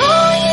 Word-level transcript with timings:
all 0.00 0.32
you 0.36 0.52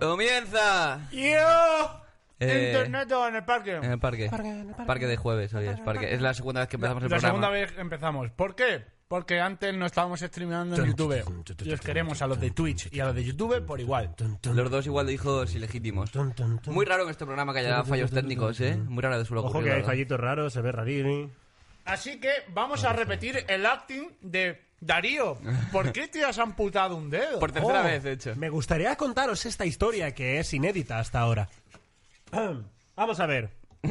Comienza 0.00 1.00
Eh, 2.38 2.72
Internet 2.74 3.10
o 3.12 3.28
en 3.28 3.36
el 3.36 3.44
parque. 3.44 3.76
En 3.76 3.84
el 3.92 3.98
parque. 3.98 4.30
Parque 4.86 5.06
de 5.06 5.16
jueves, 5.16 5.54
hoy 5.54 5.66
es 5.68 5.80
parque. 5.80 6.12
Es 6.14 6.20
la 6.20 6.34
segunda 6.34 6.60
vez 6.60 6.68
que 6.68 6.76
empezamos 6.76 7.02
el 7.02 7.08
La 7.10 7.16
programa. 7.16 7.28
segunda 7.28 7.48
vez 7.50 7.74
empezamos. 7.78 8.30
¿Por 8.32 8.54
qué? 8.54 8.84
Porque 9.08 9.40
antes 9.40 9.72
no 9.72 9.86
estábamos 9.86 10.18
streameando 10.20 10.76
en 10.76 10.84
YouTube. 10.86 11.14
Y 11.64 11.72
os 11.72 11.80
queremos 11.80 12.20
a 12.22 12.26
los 12.26 12.40
de 12.40 12.50
Twitch 12.50 12.92
y 12.92 12.98
a 13.00 13.06
los 13.06 13.14
de 13.14 13.24
YouTube 13.24 13.64
por 13.64 13.80
igual. 13.80 14.14
Los 14.42 14.70
dos 14.70 14.84
igual 14.86 15.06
de 15.06 15.12
hijos 15.12 15.54
ilegítimos. 15.54 16.10
Muy 16.66 16.84
raro 16.84 17.04
en 17.04 17.10
este 17.10 17.24
programa 17.24 17.52
que 17.54 17.60
haya 17.60 17.84
fallos 17.84 18.10
técnicos, 18.10 18.60
¿eh? 18.60 18.76
Muy 18.76 19.02
raro 19.02 19.18
de 19.18 19.24
suelo 19.24 19.44
Ojo 19.44 19.62
que 19.62 19.72
hay 19.72 19.82
fallitos 19.84 20.18
raros, 20.18 20.52
se 20.52 20.60
ve 20.60 20.72
rarini. 20.72 21.30
Así 21.84 22.18
que 22.18 22.30
vamos 22.48 22.82
a 22.84 22.92
repetir 22.92 23.44
el 23.48 23.64
acting 23.64 24.08
de 24.20 24.60
Darío. 24.80 25.38
¿Por 25.70 25.92
qué 25.92 26.08
te 26.08 26.24
has 26.24 26.38
amputado 26.40 26.96
un 26.96 27.08
dedo? 27.08 27.38
Por 27.38 27.52
tercera 27.52 27.80
Oh, 27.80 27.84
vez, 27.84 28.02
de 28.02 28.12
hecho. 28.12 28.34
Me 28.36 28.48
gustaría 28.50 28.94
contaros 28.96 29.46
esta 29.46 29.64
historia 29.64 30.12
que 30.12 30.40
es 30.40 30.52
inédita 30.52 30.98
hasta 30.98 31.20
ahora. 31.20 31.48
Vamos 32.96 33.20
a 33.20 33.26
ver. 33.26 33.50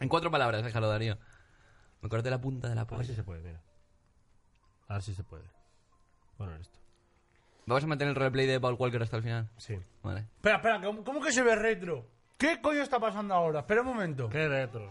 En 0.00 0.08
cuatro 0.08 0.30
palabras, 0.30 0.64
déjalo, 0.64 0.88
Darío. 0.88 1.16
Me 2.00 2.08
corté 2.08 2.30
la 2.30 2.40
punta 2.40 2.68
de 2.68 2.74
la 2.74 2.82
A 2.82 2.96
ver 2.96 3.06
si 3.06 3.14
se 3.14 3.22
puede, 3.22 3.42
mira. 3.42 3.60
A 4.88 4.94
ver 4.94 5.02
si 5.02 5.14
se 5.14 5.22
puede. 5.22 5.44
Bueno, 6.36 6.56
esto. 6.56 6.78
Vamos 7.66 7.84
a 7.84 7.86
mantener 7.86 8.10
el 8.10 8.16
roleplay 8.16 8.46
de 8.46 8.58
Paul 8.58 8.74
Walker 8.74 9.02
hasta 9.02 9.18
el 9.18 9.22
final. 9.22 9.50
Sí. 9.56 9.78
Vale. 10.02 10.20
Espera, 10.36 10.56
espera, 10.56 10.80
¿cómo, 10.80 11.04
cómo 11.04 11.20
que 11.20 11.32
se 11.32 11.42
ve 11.42 11.54
retro? 11.54 12.08
¿Qué 12.36 12.60
coño 12.60 12.82
está 12.82 12.98
pasando 12.98 13.34
ahora? 13.34 13.60
Espera 13.60 13.82
un 13.82 13.86
momento. 13.86 14.28
Qué 14.28 14.48
retro. 14.48 14.90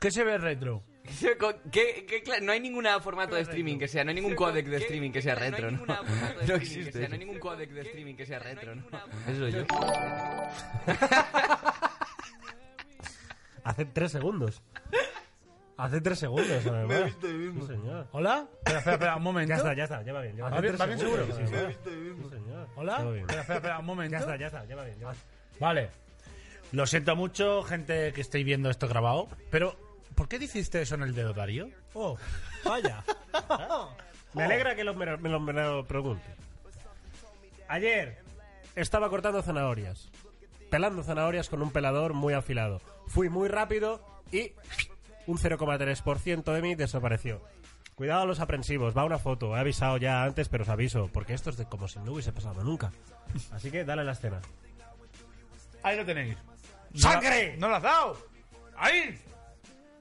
¿Qué 0.00 0.10
se 0.10 0.24
ve 0.24 0.38
retro? 0.38 0.82
¿Qué, 1.72 2.04
qué 2.08 2.22
cla- 2.24 2.40
no 2.40 2.52
hay 2.52 2.60
ningún 2.60 2.86
formato 3.02 3.34
de 3.34 3.42
streaming 3.42 3.78
que 3.78 3.88
sea, 3.88 4.04
no 4.04 4.10
hay 4.10 4.14
ningún 4.16 4.34
codec 4.34 4.66
de 4.66 4.76
streaming 4.78 5.10
que 5.12 5.22
sea 5.22 5.34
retro, 5.34 5.70
¿no? 5.70 5.84
No 5.86 6.54
existe. 6.54 7.06
No 7.08 7.12
hay 7.14 7.18
ningún 7.18 7.38
codec 7.38 7.70
de 7.70 7.80
streaming 7.82 8.14
que 8.14 8.26
sea 8.26 8.38
retro, 8.38 8.74
¿no? 8.76 8.84
Eso 9.26 9.38
soy 9.38 9.52
yo. 9.52 9.64
Hace 13.64 13.84
tres 13.84 14.12
segundos. 14.12 14.62
Hace 15.76 16.00
tres 16.00 16.18
segundos, 16.18 16.66
además. 16.66 17.12
Sí, 17.20 17.52
señor. 17.66 18.08
¿Hola? 18.12 18.46
Espera, 18.58 18.78
espera, 18.78 18.94
espera, 18.96 19.16
un 19.16 19.22
momento. 19.22 19.50
Ya 19.50 19.56
está, 19.56 19.74
ya 19.74 19.84
está, 19.84 20.02
ya 20.02 20.12
va 20.12 20.22
bien. 20.22 20.36
ya 20.36 20.44
va 20.44 20.50
¿Va 20.50 20.60
bien- 20.60 20.74
Hace 20.74 20.82
va 20.82 20.86
tres 20.86 20.98
bien 20.98 21.08
segundos, 21.08 21.36
seguro? 21.36 21.58
además. 21.58 21.76
Sí, 21.84 22.30
señor. 22.36 22.68
¿Hola? 22.76 22.96
Espera, 22.96 23.40
espera, 23.40 23.56
espera, 23.56 23.78
un 23.78 23.86
momento. 23.86 24.12
Ya 24.12 24.18
está, 24.18 24.36
ya 24.36 24.46
está, 24.46 24.64
ya 24.64 24.76
va 24.76 24.84
bien. 24.84 24.98
ya 24.98 25.06
va. 25.06 25.14
Vale. 25.60 25.90
Lo 26.72 26.86
siento 26.86 27.14
mucho, 27.16 27.62
gente 27.62 28.12
que 28.12 28.20
estéis 28.20 28.44
viendo 28.44 28.70
esto 28.70 28.88
grabado, 28.88 29.28
pero 29.50 29.76
¿por 30.14 30.28
qué 30.28 30.38
dijiste 30.38 30.80
eso 30.82 30.94
en 30.94 31.02
el 31.02 31.14
dedo, 31.14 31.32
Darío? 31.32 31.68
Oh, 31.94 32.16
vaya. 32.64 33.04
Me 34.34 34.44
alegra 34.44 34.74
que 34.76 34.84
lo- 34.84 34.94
me, 34.94 35.06
lo- 35.06 35.18
me 35.18 35.28
lo, 35.30 35.40
me 35.40 35.52
lo 35.54 35.84
pregunte. 35.86 36.26
Ayer 37.68 38.18
estaba 38.74 39.08
cortando 39.08 39.42
zanahorias. 39.42 40.10
Pelando 40.70 41.02
zanahorias 41.02 41.48
con 41.48 41.62
un 41.62 41.70
pelador 41.70 42.12
muy 42.14 42.34
afilado. 42.34 42.80
Fui 43.06 43.28
muy 43.30 43.48
rápido 43.48 44.00
y 44.30 44.52
un 45.26 45.38
0,3% 45.38 46.52
de 46.52 46.62
mí 46.62 46.74
desapareció. 46.74 47.42
Cuidado 47.94 48.22
a 48.22 48.26
los 48.26 48.38
aprensivos, 48.40 48.96
va 48.96 49.04
una 49.04 49.18
foto. 49.18 49.56
He 49.56 49.60
avisado 49.60 49.96
ya 49.96 50.22
antes, 50.22 50.48
pero 50.48 50.62
os 50.64 50.68
aviso, 50.68 51.08
porque 51.12 51.32
esto 51.34 51.50
es 51.50 51.56
de 51.56 51.64
como 51.64 51.88
si 51.88 51.98
no 52.00 52.12
hubiese 52.12 52.32
pasado 52.32 52.62
nunca. 52.62 52.92
Así 53.50 53.70
que 53.70 53.84
dale 53.84 54.02
a 54.02 54.04
la 54.04 54.12
escena. 54.12 54.40
Ahí 55.82 55.96
lo 55.96 56.04
tenéis. 56.04 56.36
¡Sangre! 56.94 57.56
¡No 57.56 57.68
lo 57.68 57.76
has 57.76 57.82
dado! 57.82 58.18
¡Ahí! 58.76 59.18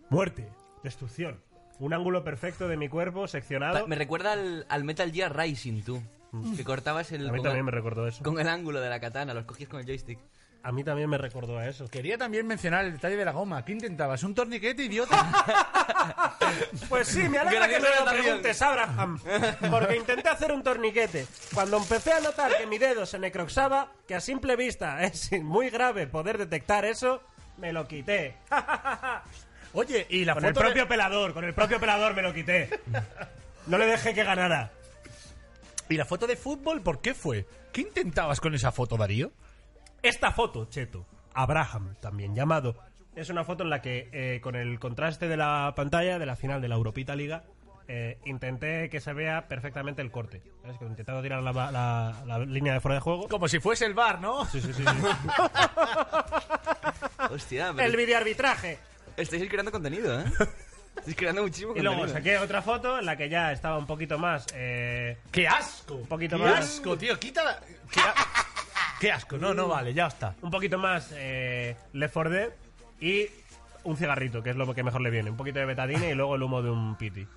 Muerte, 0.10 0.50
destrucción. 0.84 1.42
Un 1.80 1.94
ángulo 1.94 2.24
perfecto 2.24 2.68
de 2.68 2.78
mi 2.78 2.90
cuerpo 2.90 3.28
seccionado. 3.28 3.88
Me 3.88 3.96
recuerda 3.96 4.34
al, 4.34 4.66
al 4.70 4.84
Metal 4.84 5.12
Gear 5.12 5.36
Rising, 5.36 5.84
tú. 5.84 6.02
Que 6.56 6.64
cortabas 6.64 7.12
el... 7.12 7.30
A 7.30 7.32
mí 7.32 7.38
con 7.38 7.44
también 7.46 7.60
el- 7.60 7.64
me 7.66 7.72
recordó 7.72 8.08
eso. 8.08 8.24
Con 8.24 8.40
el 8.40 8.48
ángulo 8.48 8.80
de 8.82 8.90
la 8.90 9.00
katana, 9.00 9.34
los 9.34 9.46
cogías 9.46 9.70
con 9.70 9.80
el 9.80 9.86
joystick. 9.86 10.20
A 10.64 10.72
mí 10.72 10.84
también 10.84 11.10
me 11.10 11.18
recordó 11.18 11.58
a 11.60 11.68
eso. 11.68 11.88
Quería 11.88 12.18
también 12.18 12.46
mencionar 12.46 12.84
el 12.84 12.94
detalle 12.94 13.16
de 13.16 13.24
la 13.24 13.32
goma. 13.32 13.64
¿Qué 13.64 13.72
intentabas? 13.72 14.24
¿Un 14.24 14.34
torniquete, 14.36 14.84
idiota? 14.84 15.16
Pues 16.90 17.08
sí, 17.10 17.28
me 17.30 17.38
alegra 17.38 17.68
que 17.68 17.80
me 17.80 17.88
Graciosa 17.90 18.06
lo 18.16 18.22
preguntes, 18.22 18.62
Abraham. 18.62 19.20
Porque 19.70 19.98
intenté 19.98 20.30
hacer 20.30 20.52
un 20.52 20.64
torniquete. 20.64 21.28
Cuando 21.54 21.78
empecé 21.78 22.14
a 22.14 22.20
notar 22.22 22.56
que 22.58 22.66
mi 22.66 22.78
dedo 22.78 23.06
se 23.06 23.20
necroxaba, 23.20 23.92
que 24.08 24.16
a 24.16 24.22
simple 24.22 24.56
vista 24.56 25.04
es 25.04 25.32
muy 25.44 25.70
grave 25.70 26.08
poder 26.08 26.38
detectar 26.38 26.86
eso, 26.86 27.22
me 27.58 27.74
lo 27.74 27.88
quité. 27.88 28.36
Oye, 29.74 30.06
y 30.10 30.26
la 30.26 30.34
Con 30.34 30.44
foto 30.44 30.60
el 30.60 30.66
propio 30.66 30.84
de... 30.84 30.90
pelador, 30.90 31.34
con 31.34 31.44
el 31.44 31.54
propio 31.54 31.80
pelador 31.80 32.14
me 32.16 32.22
lo 32.22 32.34
quité. 32.34 32.70
No 33.68 33.78
le 33.78 33.86
dejé 33.86 34.14
que 34.14 34.24
ganara. 34.24 34.72
¿Y 35.90 35.96
la 35.96 36.06
foto 36.06 36.28
de 36.28 36.36
fútbol 36.36 36.82
por 36.82 37.02
qué 37.02 37.14
fue? 37.14 37.46
¿Qué 37.72 37.82
intentabas 37.82 38.40
con 38.42 38.54
esa 38.56 38.72
foto, 38.72 38.98
Darío? 38.98 39.32
Esta 40.02 40.32
foto, 40.32 40.66
Cheto, 40.66 41.06
Abraham, 41.34 41.96
también 42.02 42.36
llamado, 42.36 42.76
es 43.16 43.30
una 43.30 43.44
foto 43.44 43.64
en 43.64 43.70
la 43.70 43.82
que, 43.82 44.10
eh, 44.12 44.40
con 44.42 44.56
el 44.56 44.80
contraste 44.80 45.28
de 45.28 45.38
la 45.38 45.74
pantalla 45.76 46.20
de 46.20 46.26
la 46.26 46.36
final 46.36 46.62
de 46.62 46.68
la 46.68 46.76
Europita 46.76 47.16
Liga, 47.16 47.44
eh, 47.88 48.20
intenté 48.26 48.90
que 48.90 49.00
se 49.00 49.14
vea 49.14 49.48
perfectamente 49.48 50.02
el 50.02 50.12
corte. 50.12 50.42
¿Sabes? 50.62 50.78
Que 50.78 50.86
he 50.86 50.88
intentado 50.88 51.22
tirar 51.22 51.42
la, 51.42 51.52
la- 51.54 52.24
la 52.26 52.40
línea 52.40 52.74
de 52.74 52.80
fuera 52.82 52.96
de 52.96 53.02
juego. 53.02 53.28
Como 53.30 53.48
si 53.48 53.60
fuese 53.60 53.86
el 53.86 53.94
bar, 53.94 54.20
¿no? 54.22 54.46
Sí, 54.46 54.60
sí, 54.62 54.74
sí, 54.74 54.84
sí. 54.84 54.86
Hostia, 57.32 57.74
pero 57.76 57.88
el 57.88 57.96
videoarbitraje. 57.98 58.80
Estáis 59.18 59.50
creando 59.50 59.72
contenido, 59.72 60.20
¿eh? 60.22 60.26
Estáis 60.98 61.16
creando 61.16 61.44
muchísimo 61.44 61.74
Y 61.76 61.82
luego 61.82 62.00
contenido. 62.00 62.18
saqué 62.18 62.38
otra 62.40 62.62
foto 62.64 62.98
en 63.00 63.06
la 63.06 63.16
que 63.16 63.30
ya 63.30 63.52
estaba 63.52 63.78
un 63.78 63.86
poquito 63.86 64.18
más. 64.18 64.46
eh, 64.56 65.18
¡Qué 65.32 65.48
asco! 65.48 65.96
Un 65.96 66.08
poquito 66.08 66.38
¡Qué 66.38 66.44
más. 66.44 66.60
asco, 66.60 66.98
tío! 66.98 67.20
Quita... 67.20 67.60
¡Qué, 67.92 68.00
a- 68.00 68.16
qué 69.00 69.12
asco! 69.12 69.38
No, 69.38 69.54
no 69.54 69.68
vale, 69.68 69.94
ya 69.94 70.08
está. 70.08 70.36
un 70.42 70.50
poquito 70.50 70.78
más 70.80 71.12
eh, 71.16 71.76
Left 71.94 72.14
4 72.14 72.32
Dead 72.32 72.50
y 73.00 73.28
un 73.84 73.96
cigarrito, 73.96 74.42
que 74.42 74.50
es 74.50 74.56
lo 74.56 74.74
que 74.74 74.84
mejor 74.84 75.02
le 75.02 75.10
viene. 75.12 75.30
Un 75.30 75.38
poquito 75.38 75.60
de 75.60 75.66
betadine 75.66 76.10
y 76.10 76.14
luego 76.16 76.36
el 76.36 76.42
humo 76.44 76.62
de 76.64 76.72
un 76.72 76.96
piti. 76.98 77.28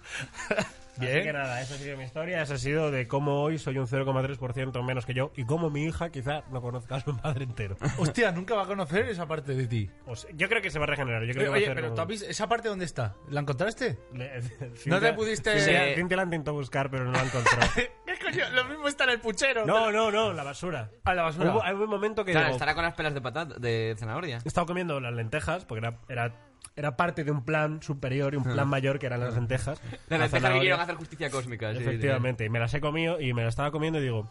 Así 1.07 1.15
que 1.15 1.21
Bien. 1.23 1.35
nada, 1.37 1.61
esa 1.61 1.75
ha 1.75 1.79
sido 1.79 1.97
mi 1.97 2.05
historia. 2.05 2.43
Esa 2.43 2.55
ha 2.55 2.59
sido 2.59 2.91
de 2.91 3.07
cómo 3.09 3.43
hoy 3.43 3.59
soy 3.59 3.79
un 3.79 3.87
0,3% 3.87 4.83
menos 4.85 5.07
que 5.07 5.15
yo 5.15 5.33
y 5.37 5.45
cómo 5.45 5.71
mi 5.71 5.85
hija 5.85 6.11
quizá 6.11 6.43
no 6.51 6.61
conozca 6.61 6.97
a 6.97 7.01
su 7.01 7.13
madre 7.13 7.45
entero. 7.45 7.77
Hostia, 7.99 8.33
nunca 8.33 8.55
va 8.55 8.63
a 8.65 8.67
conocer 8.67 9.09
esa 9.09 9.27
parte 9.27 9.55
de 9.55 9.67
ti. 9.67 9.91
O 10.07 10.17
sea, 10.17 10.31
yo 10.35 10.49
creo 10.49 10.63
que 10.63 10.71
se 10.71 10.79
va 10.79 10.85
a 10.85 10.89
regenerar. 10.89 11.23
Yo 11.25 11.33
creo 11.33 11.45
que 11.45 11.49
va 11.51 11.55
a 11.57 11.59
Oye, 11.59 11.67
pero 11.69 11.83
como- 11.89 11.95
¿tú 11.95 12.01
has 12.03 12.09
visto 12.09 12.27
esa 12.29 12.49
parte 12.49 12.69
dónde 12.69 12.85
está? 12.85 13.15
¿La 13.29 13.41
encontraste? 13.41 13.99
Le- 14.15 14.41
No 14.87 15.01
te 15.01 15.09
Cintia- 15.11 15.17
pudiste- 15.17 15.59
Cintia- 15.59 15.95
Cintia 15.95 16.17
la 16.17 16.23
intentó 16.25 16.53
buscar, 16.53 16.91
pero 16.91 17.05
no 17.05 17.13
la 17.13 17.23
encontró. 17.23 17.59
¿Qué 17.75 17.91
coño? 18.25 18.45
Lo 18.55 18.65
mismo 18.65 18.89
está 18.89 19.05
en 19.05 19.11
el 19.11 19.21
puchero. 19.21 19.65
no, 19.67 19.91
no, 19.93 20.11
no, 20.11 20.33
la 20.33 20.43
basura. 20.45 20.91
A 21.05 21.15
la 21.15 21.23
basura. 21.23 21.51
Hubo, 21.53 21.59
hubo 21.77 21.85
un 21.85 21.91
momento 21.91 22.25
que 22.25 22.33
Claro, 22.33 22.47
digo, 22.49 22.57
estará 22.57 22.75
con 22.75 22.85
las 22.85 22.95
pelas 22.95 23.15
de 23.15 23.21
patata, 23.21 23.55
de 23.59 23.95
zanahoria. 23.99 24.39
he 24.45 24.49
estado 24.49 24.67
comiendo 24.67 25.01
las 25.01 25.13
lentejas 25.15 25.65
porque 25.65 25.87
era, 25.87 25.99
era, 26.09 26.35
era 26.77 26.97
parte 26.97 27.25
de 27.25 27.31
un 27.31 27.45
plan 27.45 27.83
superior 27.83 28.35
y 28.35 28.37
un 28.37 28.45
plan 28.45 28.69
mayor 28.69 28.99
que 28.99 29.07
eran 29.07 29.21
las 29.21 29.35
lentejas. 29.37 29.81
La 30.09 30.19
La 30.19 30.25
lenteja 30.25 30.49
que 30.49 30.55
quisieron 30.55 30.81
hacer 30.81 30.95
justicia 30.97 31.31
cósmica. 31.31 31.73
sí, 31.73 31.79
sí. 31.79 31.83
Efectivamente, 31.85 32.45
y 32.45 32.49
me 32.49 32.59
las 32.59 32.73
he 32.75 32.81
comido 32.81 33.21
y 33.21 33.33
me 33.35 33.43
las 33.45 33.51
estaba 33.53 33.71
comiendo 33.71 33.99
y 33.99 34.03
digo, 34.03 34.29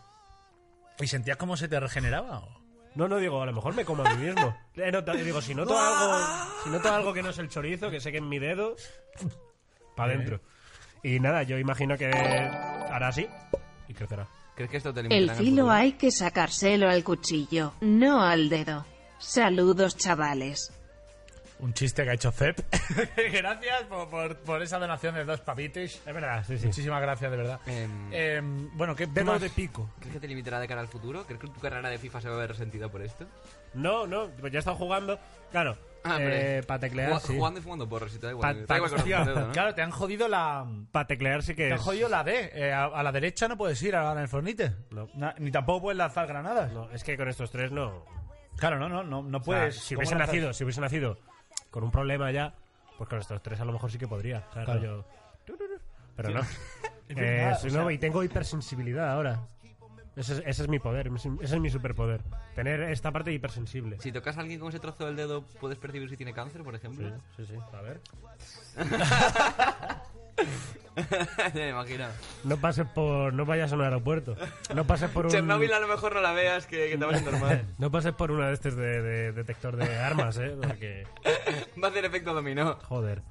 ¿Y 1.00 1.08
sentías 1.08 1.38
cómo 1.38 1.56
se 1.58 1.68
te 1.68 1.80
regeneraba? 1.80 2.40
o? 2.40 2.60
no, 2.96 3.08
no, 3.08 3.18
digo, 3.18 3.42
a 3.42 3.46
lo 3.46 3.54
mejor 3.54 3.74
me 3.76 3.86
como 3.86 4.04
a 4.04 4.14
mí 4.16 4.26
mismo. 4.26 4.56
He 4.76 4.92
notado- 4.92 5.18
digo, 5.20 5.42
si 5.42 5.54
noto 5.56 5.78
algo, 5.78 6.18
si 6.64 6.70
noto 6.70 6.94
algo 6.94 7.14
que 7.14 7.22
no 7.24 7.30
es 7.30 7.38
el 7.38 7.48
chorizo, 7.50 7.90
que 7.90 8.00
sé 8.02 8.12
que 8.12 8.18
en 8.18 8.28
mi 8.28 8.40
dedo, 8.40 8.75
para 9.96 10.14
adentro. 10.14 10.42
Y 11.04 11.20
nada, 11.20 11.44
yo 11.44 11.58
imagino 11.58 11.98
que 11.98 12.08
hará 12.08 13.08
así 13.08 13.28
y 13.88 13.94
crecerá. 13.94 14.28
¿Crees 14.56 14.72
que 14.72 14.78
esto 14.78 14.94
te 14.94 15.00
El 15.16 15.32
filo 15.32 15.72
hay 15.72 15.94
que 15.94 16.12
sacárselo 16.12 16.90
al 16.90 17.04
cuchillo, 17.06 17.74
no 17.80 18.22
al 18.22 18.50
dedo. 18.50 18.86
Saludos, 19.18 19.96
chavales. 19.96 20.74
Un 21.60 21.74
chiste 21.74 22.04
que 22.06 22.10
ha 22.12 22.14
hecho 22.14 22.32
Zep. 22.32 22.60
gracias 23.34 23.84
por, 23.84 24.10
por- 24.10 24.38
por 24.38 24.62
esa 24.62 24.80
donación 24.80 25.16
de 25.16 25.26
dos 25.26 25.42
papites. 25.42 26.02
Es 26.06 26.14
verdad, 26.14 26.44
sí, 26.48 26.58
sí. 26.58 26.68
Muchísimas 26.68 27.02
gracias, 27.02 27.30
de 27.30 27.38
verdad. 27.38 27.60
Em, 27.66 28.10
Eh, 28.12 28.42
bueno, 28.74 28.96
¿qué 28.96 29.08
Dedo 29.08 29.34
más? 29.34 29.42
de 29.42 29.50
pico. 29.50 29.90
¿Crees 30.00 30.14
que 30.14 30.20
te 30.22 30.28
limitará 30.28 30.60
de 30.60 30.68
cara 30.68 30.82
al 30.82 30.88
futuro? 30.88 31.26
¿Crees 31.26 31.42
que 31.42 31.48
tu 31.48 31.60
carrera 31.60 31.90
de 31.90 31.98
FIFA 31.98 32.22
se 32.22 32.30
va 32.30 32.36
a 32.36 32.40
ver 32.40 32.50
resentida 32.52 32.88
por 32.90 33.02
esto? 33.02 33.26
No, 33.74 34.08
no, 34.08 34.30
pues 34.40 34.54
ya 34.54 34.60
he 34.60 34.62
estado 34.62 34.78
jugando. 34.78 35.20
Claro, 35.52 35.78
Ah, 36.06 36.12
hombre. 36.16 36.60
eh, 36.60 36.64
para 36.64 36.80
teclear, 36.80 37.10
Jugua- 37.12 37.20
sí. 37.28 37.36
Jugando 37.36 37.60
y 37.60 37.64
fumando 37.64 37.90
porros, 37.90 38.12
si 38.14 38.20
te 38.20 38.28
da 38.28 38.32
igual. 38.32 38.56
Pa- 38.66 38.74
da 38.74 38.78
igual 38.78 39.36
¿no? 39.36 39.52
Claro, 39.52 39.76
te 39.76 39.82
han 39.82 39.92
jodido 39.92 40.28
la... 40.30 40.66
Para 40.94 41.08
teclear 41.08 41.44
sí 41.44 41.56
que 41.56 41.68
Te 41.68 41.74
han 41.74 41.80
jodido 41.80 42.08
la 42.08 42.24
D. 42.24 42.52
Eh, 42.54 42.72
a, 42.72 42.86
a 42.86 43.04
la 43.04 43.12
derecha 43.12 43.50
no 43.50 43.58
puedes 43.58 43.82
ir 43.84 43.98
ahora 43.98 44.14
en 44.14 44.20
el 44.20 44.28
Fornite. 44.30 44.72
No. 44.92 45.10
Na- 45.16 45.36
ni 45.40 45.52
tampoco 45.52 45.82
puedes 45.82 45.98
lanzar 45.98 46.26
granadas. 46.26 46.72
No, 46.72 46.90
es 46.92 47.04
que 47.04 47.18
con 47.18 47.28
estos 47.28 47.52
tres 47.52 47.70
no... 47.74 48.06
Claro, 48.56 48.80
no, 48.80 48.88
no, 48.90 49.04
no, 49.04 49.22
no 49.24 49.38
O 49.38 49.42
sea, 49.42 49.46
puedes. 49.46 49.76
si 49.76 49.96
¿Cómo 49.96 50.00
hubiese 50.02 50.16
lanzas? 50.16 50.28
nacido, 50.36 50.54
si 50.54 50.64
hubiese 50.64 50.82
nacido 50.82 51.18
con 51.69 51.83
un 51.83 51.92
problema 51.92 52.31
ya, 52.31 52.54
pues 52.98 53.10
con 53.10 53.19
estos 53.19 53.42
tres 53.42 53.60
a 53.62 53.66
lo 53.66 53.71
mejor 53.74 53.92
sí 53.92 53.98
que 53.98 54.07
podría. 54.07 54.42
¿sabes? 54.54 54.66
Claro. 54.66 54.80
Rollo- 54.81 55.06
Pero 56.16 56.30
no. 56.31 56.42
Eh, 57.12 57.44
o 57.48 57.63
no, 57.66 57.69
sea- 57.71 57.92
y 57.92 57.98
tengo 57.98 58.24
hipersensibilidad 58.24 59.12
ahora. 59.12 59.39
Ese 60.19 60.33
es, 60.33 60.44
ese 60.45 60.63
es 60.63 60.68
mi 60.68 60.80
poder, 60.80 61.10
ese 61.16 61.30
es 61.56 61.60
mi 61.62 61.69
superpoder. 61.69 62.21
Tener 62.54 62.81
esta 62.81 63.10
parte 63.12 63.31
hipersensible. 63.31 63.98
Si 64.01 64.12
tocas 64.12 64.38
a 64.38 64.42
alguien 64.42 64.60
con 64.60 64.68
ese 64.68 64.80
trozo 64.80 65.06
del 65.06 65.16
dedo, 65.16 65.44
¿puedes 65.62 65.77
percibir 65.77 66.10
si 66.10 66.18
tiene 66.18 66.33
cáncer, 66.33 66.62
por 66.62 66.75
ejemplo? 66.75 67.10
sí, 67.38 67.45
sí. 67.45 67.54
A 67.74 67.81
ver. 67.81 68.01
Ya 71.54 71.54
me 71.54 71.69
imagino. 71.69 72.06
No 72.44 72.57
pases 72.57 72.86
por... 72.88 73.33
No 73.33 73.45
vayas 73.45 73.71
a 73.71 73.75
un 73.75 73.81
aerropuerto. 73.81 74.36
No 74.75 74.86
pases 74.86 75.10
por 75.10 75.25
un... 75.25 75.31
Chernobyl 75.31 75.71
a 75.71 75.80
lo 75.80 75.88
mejor 75.88 76.13
no 76.13 76.19
la 76.22 76.33
veas, 76.33 76.65
que, 76.65 76.89
que 76.89 76.98
te 76.98 77.06
va 77.06 77.15
a 77.15 77.22
normal. 77.22 77.65
No 77.77 77.89
pases 77.92 78.13
por 78.13 78.31
una 78.31 78.48
de 78.48 78.54
estos 78.54 78.75
de, 78.75 79.01
de 79.01 79.31
detector 79.31 79.77
de 79.77 79.98
armas, 79.98 80.38
¿eh? 80.38 80.56
Porque... 80.62 81.06
Va 81.81 81.88
a 81.88 81.92
hacer 81.92 82.04
efecto 82.06 82.33
dominó. 82.33 82.75
Joder. 82.83 83.22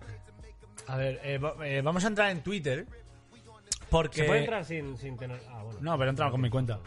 A 0.86 0.96
ver, 0.96 1.20
eh, 1.22 1.36
va- 1.38 1.54
eh, 1.66 1.82
vamos 1.82 2.04
a 2.04 2.08
entrar 2.08 2.30
en 2.30 2.42
Twitter. 2.42 2.86
Porque. 3.90 4.22
¿Se 4.22 4.24
puede 4.24 4.40
entrar 4.40 4.64
sin, 4.64 4.96
sin 4.96 5.16
tener...? 5.16 5.40
Ah, 5.48 5.62
bueno. 5.62 5.78
No, 5.80 5.98
pero 5.98 6.08
he 6.08 6.10
entrado 6.10 6.30
con 6.30 6.40
mi 6.40 6.50
cuenta. 6.50 6.78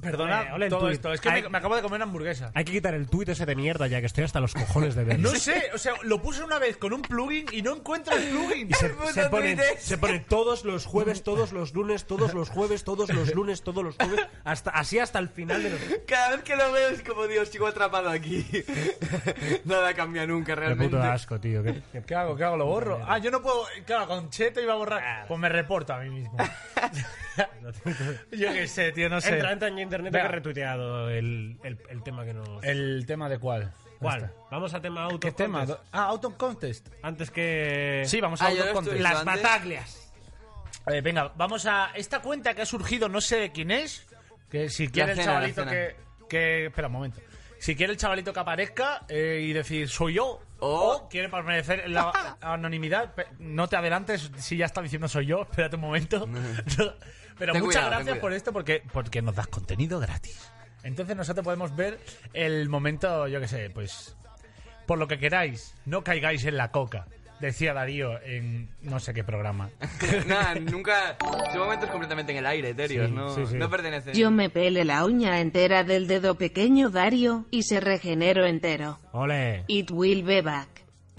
Perdona 0.00 0.54
el 0.56 0.68
todo 0.68 0.90
esto. 0.90 1.12
Es 1.12 1.20
que 1.20 1.28
Ay. 1.30 1.42
me, 1.42 1.48
me 1.48 1.58
acabo 1.58 1.74
de 1.76 1.82
comer 1.82 1.96
una 1.96 2.04
hamburguesa. 2.04 2.50
Hay 2.54 2.64
que 2.64 2.72
quitar 2.72 2.94
el 2.94 3.08
tuit 3.08 3.28
ese 3.30 3.46
de 3.46 3.56
mierda 3.56 3.86
ya 3.86 4.00
que 4.00 4.06
estoy 4.06 4.24
hasta 4.24 4.40
los 4.40 4.52
cojones 4.54 4.94
de 4.94 5.04
verlo. 5.04 5.30
No 5.32 5.38
sé, 5.38 5.70
o 5.74 5.78
sea, 5.78 5.94
lo 6.02 6.20
puse 6.20 6.42
una 6.44 6.58
vez 6.58 6.76
con 6.76 6.92
un 6.92 7.02
plugin 7.02 7.46
y 7.52 7.62
no 7.62 7.74
encuentro 7.74 8.14
el 8.16 8.24
plugin. 8.28 8.70
Y 8.70 8.74
se, 8.74 8.94
se 9.14 9.28
ponen, 9.30 9.58
se 9.78 9.98
ponen 9.98 10.24
todos 10.28 10.64
los 10.64 10.84
jueves, 10.84 11.22
todos 11.22 11.52
los 11.52 11.72
lunes, 11.74 12.04
todos 12.06 12.34
los 12.34 12.50
jueves, 12.50 12.84
todos 12.84 13.10
los 13.12 13.34
lunes, 13.34 13.62
todos 13.62 13.82
los 13.82 13.96
jueves, 13.96 14.26
hasta, 14.44 14.70
así 14.70 14.98
hasta 14.98 15.18
el 15.18 15.28
final 15.28 15.62
de 15.62 15.70
los... 15.70 15.80
Cada 16.06 16.36
vez 16.36 16.44
que 16.44 16.54
lo 16.56 16.70
veo 16.72 16.88
es 16.90 17.02
como, 17.02 17.26
Dios, 17.26 17.48
sigo 17.48 17.66
atrapado 17.66 18.10
aquí. 18.10 18.46
Nada 19.64 19.94
cambia 19.94 20.26
nunca, 20.26 20.54
Qué 20.54 20.60
realmente. 20.60 20.96
puto 20.96 21.02
asco, 21.02 21.40
tío. 21.40 21.62
qué- 21.62 21.82
qué- 21.92 22.02
¿Qué 22.02 22.14
hago? 22.14 22.36
¿Qué 22.36 22.44
hago? 22.44 22.56
¿Lo 22.56 22.66
borro? 22.66 23.00
Ah, 23.06 23.18
yo 23.18 23.30
no 23.30 23.42
puedo. 23.42 23.64
Claro, 23.84 24.06
con 24.06 24.30
Cheto 24.30 24.60
iba 24.60 24.74
a 24.74 24.76
borrar. 24.76 25.26
Pues 25.26 25.40
me 25.40 25.48
reporto 25.48 25.92
a 25.94 25.98
mí 26.00 26.10
mismo. 26.10 26.36
yo 28.32 28.52
qué 28.52 28.68
sé, 28.68 28.92
tío, 28.92 29.08
no 29.08 29.20
sé. 29.20 29.34
Entra, 29.34 29.52
entra 29.52 29.68
en 29.68 29.78
internet 29.78 30.12
que 30.12 30.18
he 30.18 30.28
retuiteado 30.28 31.10
el, 31.10 31.58
el, 31.62 31.78
el 31.88 32.02
tema 32.02 32.24
que 32.24 32.34
nos... 32.34 32.62
El 32.64 33.04
tema 33.06 33.28
de 33.28 33.38
cuál. 33.38 33.72
¿Cuál? 33.98 34.30
Vamos 34.50 34.74
a 34.74 34.80
tema 34.80 35.04
auto. 35.04 35.20
¿Qué 35.20 35.32
tema? 35.32 35.66
Ah, 35.90 36.04
Auto 36.04 36.36
Contest. 36.36 36.88
Antes 37.02 37.30
que... 37.30 38.02
Sí, 38.06 38.20
vamos 38.20 38.40
a 38.42 38.46
Ah, 38.46 38.50
yo 38.52 38.58
Auto 38.62 38.68
lo 38.68 38.74
Contest. 38.74 39.00
Las 39.00 39.16
antes. 39.26 39.42
bataglias. 39.42 40.12
Eh, 40.88 41.00
venga, 41.00 41.32
vamos 41.36 41.66
a 41.66 41.90
esta 41.94 42.20
cuenta 42.20 42.54
que 42.54 42.62
ha 42.62 42.66
surgido, 42.66 43.08
no 43.08 43.20
sé 43.20 43.36
de 43.38 43.52
quién 43.52 43.70
es. 43.70 44.06
Que 44.50 44.68
si 44.68 44.88
quiere 44.88 45.12
el 45.12 45.18
cena, 45.18 45.26
la 45.26 45.34
chavalito 45.38 45.60
cena. 45.64 45.70
que, 45.72 45.96
que. 46.28 46.66
Espera 46.66 46.86
un 46.88 46.92
momento. 46.92 47.20
Si 47.58 47.74
quiere 47.76 47.92
el 47.92 47.98
chavalito 47.98 48.32
que 48.32 48.40
aparezca 48.40 49.04
eh, 49.08 49.40
y 49.42 49.52
decir 49.52 49.88
soy 49.88 50.14
yo. 50.14 50.40
O- 50.58 50.92
O 50.96 51.08
quiere 51.08 51.28
permanecer 51.28 51.80
en 51.86 51.94
la 51.94 52.36
anonimidad. 52.40 53.12
No 53.38 53.68
te 53.68 53.76
adelantes 53.76 54.30
si 54.38 54.56
ya 54.56 54.66
está 54.66 54.82
diciendo 54.82 55.08
soy 55.08 55.26
yo. 55.26 55.42
Espérate 55.50 55.76
un 55.76 55.82
momento. 55.82 56.28
Pero 57.38 57.52
Ten 57.52 57.62
muchas 57.62 57.82
cuidado, 57.82 57.90
gracias 57.90 58.18
por 58.18 58.32
esto 58.32 58.52
porque, 58.52 58.82
porque 58.92 59.20
nos 59.20 59.34
das 59.34 59.46
contenido 59.48 60.00
gratis. 60.00 60.50
Entonces 60.82 61.16
nosotros 61.16 61.44
podemos 61.44 61.74
ver 61.76 61.98
el 62.32 62.68
momento, 62.70 63.26
yo 63.28 63.40
qué 63.40 63.48
sé, 63.48 63.70
pues. 63.70 64.16
Por 64.86 64.98
lo 64.98 65.06
que 65.08 65.18
queráis, 65.18 65.74
no 65.84 66.02
caigáis 66.04 66.44
en 66.46 66.56
la 66.56 66.70
coca. 66.70 67.06
Decía 67.40 67.74
Darío 67.74 68.20
en 68.22 68.70
no 68.80 68.98
sé 68.98 69.12
qué 69.12 69.22
programa. 69.22 69.68
Nada, 70.26 70.54
nunca. 70.54 71.16
Son 71.52 71.58
momentos 71.60 71.90
completamente 71.90 72.32
en 72.32 72.38
el 72.38 72.46
aire, 72.46 72.74
Sí, 72.88 72.96
no, 73.10 73.34
sí, 73.34 73.42
sí. 73.46 73.54
no 73.56 73.68
pertenecen. 73.68 74.14
Yo 74.14 74.30
me 74.30 74.48
pele 74.48 74.84
la 74.84 75.04
uña 75.04 75.40
entera 75.40 75.84
del 75.84 76.06
dedo 76.06 76.36
pequeño 76.36 76.88
Dario 76.88 77.44
y 77.50 77.64
se 77.64 77.80
regenero 77.80 78.46
entero. 78.46 78.98
Ole. 79.12 79.64
It 79.68 79.90
will 79.90 80.22
be 80.22 80.40
back. 80.40 80.68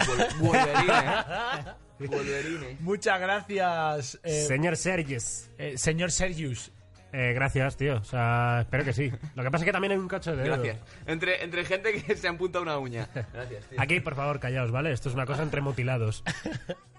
Vol- 0.00 0.38
Wolverine, 0.40 0.92
¿eh? 0.92 1.64
Wolverine. 2.08 2.76
Muchas 2.80 3.20
gracias, 3.20 4.18
eh, 4.22 4.44
Señor 4.46 4.76
Sergis. 4.76 5.50
eh, 5.58 5.78
señor 5.78 6.10
Sergius. 6.12 6.72
Eh, 7.12 7.32
gracias, 7.34 7.76
tío. 7.76 7.96
O 7.96 8.04
sea, 8.04 8.58
espero 8.62 8.84
que 8.84 8.92
sí. 8.92 9.10
Lo 9.34 9.42
que 9.42 9.50
pasa 9.50 9.64
es 9.64 9.66
que 9.66 9.72
también 9.72 9.92
hay 9.92 9.98
un 9.98 10.08
cacho 10.08 10.36
de 10.36 10.42
dedo. 10.42 10.56
Gracias. 10.56 10.78
Entre, 11.06 11.42
entre 11.42 11.64
gente 11.64 12.02
que 12.02 12.16
se 12.16 12.28
amputa 12.28 12.60
una 12.60 12.76
uña. 12.78 13.08
Gracias, 13.32 13.64
tío. 13.66 13.80
Aquí, 13.80 14.00
por 14.00 14.14
favor, 14.14 14.38
callaos, 14.40 14.70
¿vale? 14.70 14.92
Esto 14.92 15.08
es 15.08 15.14
una 15.14 15.24
cosa 15.24 15.42
entre 15.42 15.60
mutilados. 15.62 16.22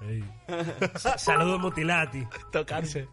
Ey. 0.01 0.23
Saludos 1.17 1.59
mutilati. 1.59 2.25
Tocarse. 2.51 3.07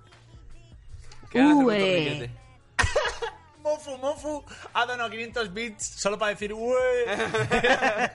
Torniquete. 1.31 2.31
Mofu, 3.63 3.99
Mofu 3.99 4.45
ha 4.75 4.87
donado 4.87 5.11
500 5.11 5.53
bits 5.53 5.85
solo 5.85 6.19
para 6.19 6.31
decir 6.31 6.53
"Ue". 6.53 6.77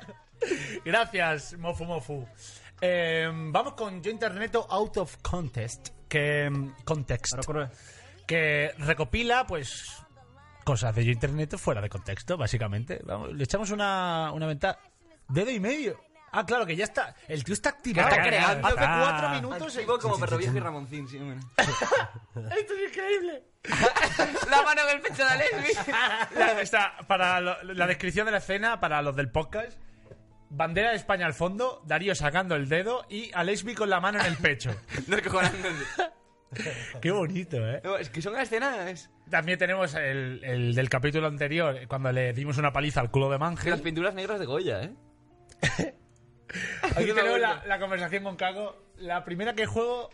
Gracias, 0.86 1.57
Mofu, 1.57 1.86
Mofu. 1.86 2.27
Eh, 2.80 3.30
vamos 3.31 3.74
con 3.74 4.01
Yo 4.01 4.12
Interneto 4.12 4.66
Out 4.69 4.98
of 4.98 5.18
Contest. 5.22 5.89
Que, 6.07 6.50
context. 6.84 7.34
Ahora 7.36 7.69
con- 7.69 7.77
que 8.31 8.74
recopila, 8.78 9.45
pues, 9.45 9.98
cosas 10.63 10.95
de 10.95 11.04
Internet 11.04 11.57
fuera 11.57 11.81
de 11.81 11.89
contexto, 11.89 12.38
básicamente. 12.38 13.01
Vamos, 13.04 13.33
le 13.33 13.44
echamos 13.44 13.72
una, 13.72 14.31
una 14.33 14.48
ventaja. 14.48 14.80
Dedo 15.28 15.51
y 15.51 15.60
medio. 15.60 16.00
Ah, 16.31 16.45
claro, 16.45 16.66
que 16.66 16.78
ya 16.78 16.86
está. 16.86 17.13
El 17.28 17.44
tío 17.44 17.54
está 17.54 17.69
activado. 17.72 18.07
Está 18.10 18.24
creando. 18.24 18.66
Hace 18.68 18.75
cuatro 18.78 19.30
minutos. 19.31 19.75
Activo 19.75 20.00
como 20.00 20.18
perro 20.18 20.38
viejo 20.38 20.56
y 20.56 20.60
Ramoncín, 20.62 21.07
sí, 21.10 21.18
hombre. 21.18 21.39
Esto 21.57 22.74
es 22.74 22.89
increíble. 22.89 23.44
La 24.50 24.62
mano 24.63 24.81
en 24.89 24.95
el 24.95 25.01
pecho 25.01 25.24
de 25.25 25.38
Lesbi. 25.38 26.62
Está, 26.62 26.95
para 27.06 27.42
lo- 27.42 27.62
la 27.63 27.86
descripción 27.86 28.25
de 28.25 28.31
la 28.31 28.38
escena, 28.38 28.80
para 28.80 29.01
los 29.01 29.13
del 29.16 29.30
podcast, 29.30 29.77
bandera 30.50 30.92
de 30.92 30.95
España 30.95 31.25
al 31.25 31.34
fondo, 31.34 31.81
Darío 31.86 32.16
sacando 32.16 32.56
el 32.56 32.69
dedo 32.69 33.06
y 33.10 33.30
Alesbi 33.34 33.75
con 33.75 33.89
la 33.89 34.00
mano 34.00 34.20
en 34.22 34.25
el 34.25 34.38
pecho. 34.38 34.74
Descojonándose. 35.08 35.86
Qué 37.01 37.12
bonito, 37.12 37.58
¿eh? 37.58 37.81
No, 37.84 37.98
es 37.98 38.10
que 38.10 38.22
son 38.22 38.38
escenas. 38.39 39.10
También 39.29 39.58
tenemos 39.58 39.93
el, 39.96 40.43
el 40.43 40.75
del 40.75 40.89
capítulo 40.89 41.27
anterior, 41.27 41.79
cuando 41.88 42.12
le 42.12 42.34
dimos 42.34 42.58
una 42.58 42.74
paliza 42.74 43.00
al 43.01 43.10
culo 43.12 43.29
de 43.29 43.38
Que 43.38 43.39
las 43.39 43.50
Mangel. 43.55 43.81
pinturas 43.81 44.13
negras 44.13 44.39
de 44.39 44.46
Goya, 44.46 44.84
¿eh? 44.84 44.93
Aquí 46.96 47.05
tenemos 47.13 47.39
la, 47.39 47.63
la 47.65 47.79
conversación 47.79 48.24
con 48.24 48.36
Cago. 48.36 48.75
La 48.98 49.24
primera 49.24 49.53
que 49.53 49.65
juego 49.65 50.10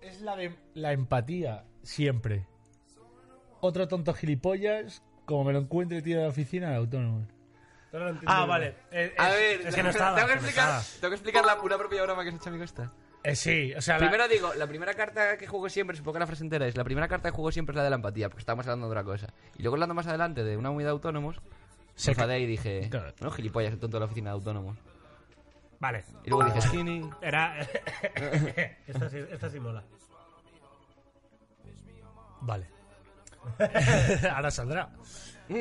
es 0.00 0.20
la 0.22 0.34
de 0.36 0.54
la 0.74 0.92
empatía, 0.92 1.64
siempre. 1.82 2.46
Otro 3.60 3.86
tonto 3.88 4.14
gilipollas, 4.14 5.02
como 5.26 5.44
me 5.44 5.52
lo 5.52 5.58
encuentre 5.60 6.00
tío 6.02 6.16
de 6.16 6.22
la 6.24 6.28
oficina, 6.30 6.70
el 6.70 6.76
autónomo. 6.76 7.26
Ah, 8.26 8.44
vale. 8.46 8.74
Eh, 8.90 9.14
A 9.18 9.30
es- 9.30 9.36
ver, 9.60 9.66
es 9.68 9.74
que 9.74 9.82
no 9.82 9.90
estaba, 9.90 10.16
tengo 10.16 10.28
que 10.28 10.34
que 10.34 10.40
no 10.40 10.46
explicar, 10.46 10.80
estaba. 10.80 11.00
tengo 11.00 11.08
que 11.10 11.14
explicar 11.16 11.44
la 11.44 11.56
pura 11.60 11.76
propia 11.78 12.02
broma 12.02 12.22
que 12.22 12.30
has 12.30 12.34
hecho 12.36 12.48
a 12.48 12.52
mi 12.52 12.58
costa. 12.58 12.92
Eh, 13.24 13.34
sí, 13.34 13.72
o 13.74 13.80
sea, 13.80 13.98
la- 13.98 14.06
Primero 14.08 14.28
digo, 14.28 14.54
la 14.54 14.66
primera 14.66 14.94
carta 14.94 15.36
que 15.36 15.46
juego 15.46 15.68
siempre, 15.68 15.96
supongo 15.96 16.14
que 16.14 16.18
la 16.20 16.26
frase 16.26 16.44
entera 16.44 16.66
es, 16.66 16.76
la 16.76 16.84
primera 16.84 17.08
carta 17.08 17.30
que 17.30 17.34
juego 17.34 17.50
siempre 17.50 17.72
es 17.72 17.76
la 17.78 17.84
de 17.84 17.90
la 17.90 17.96
empatía, 17.96 18.28
porque 18.28 18.40
estábamos 18.40 18.66
hablando 18.66 18.86
de 18.86 18.92
otra 18.92 19.04
cosa. 19.04 19.26
Y 19.58 19.62
luego 19.62 19.74
hablando 19.74 19.94
más 19.94 20.06
adelante 20.06 20.44
de 20.44 20.56
una 20.56 20.70
unidad 20.70 20.88
de 20.88 20.92
autónomos, 20.92 21.40
Se 21.96 22.10
enfadé 22.10 22.40
y 22.40 22.46
dije, 22.46 22.88
Claro. 22.90 23.12
no, 23.20 23.30
gilipollas, 23.30 23.72
el 23.72 23.78
tonto 23.78 23.96
de 23.96 24.00
la 24.00 24.06
oficina 24.06 24.30
de 24.30 24.34
autónomos. 24.34 24.76
Vale. 25.80 26.04
Y 26.24 26.30
luego 26.30 26.44
dije, 26.44 26.60
skinny. 26.62 27.08
Era... 27.22 27.60
esta, 28.86 29.08
sí, 29.08 29.18
esta 29.30 29.48
sí 29.50 29.60
mola. 29.60 29.82
Vale. 32.40 32.66
Ahora 34.34 34.50
saldrá. 34.50 34.90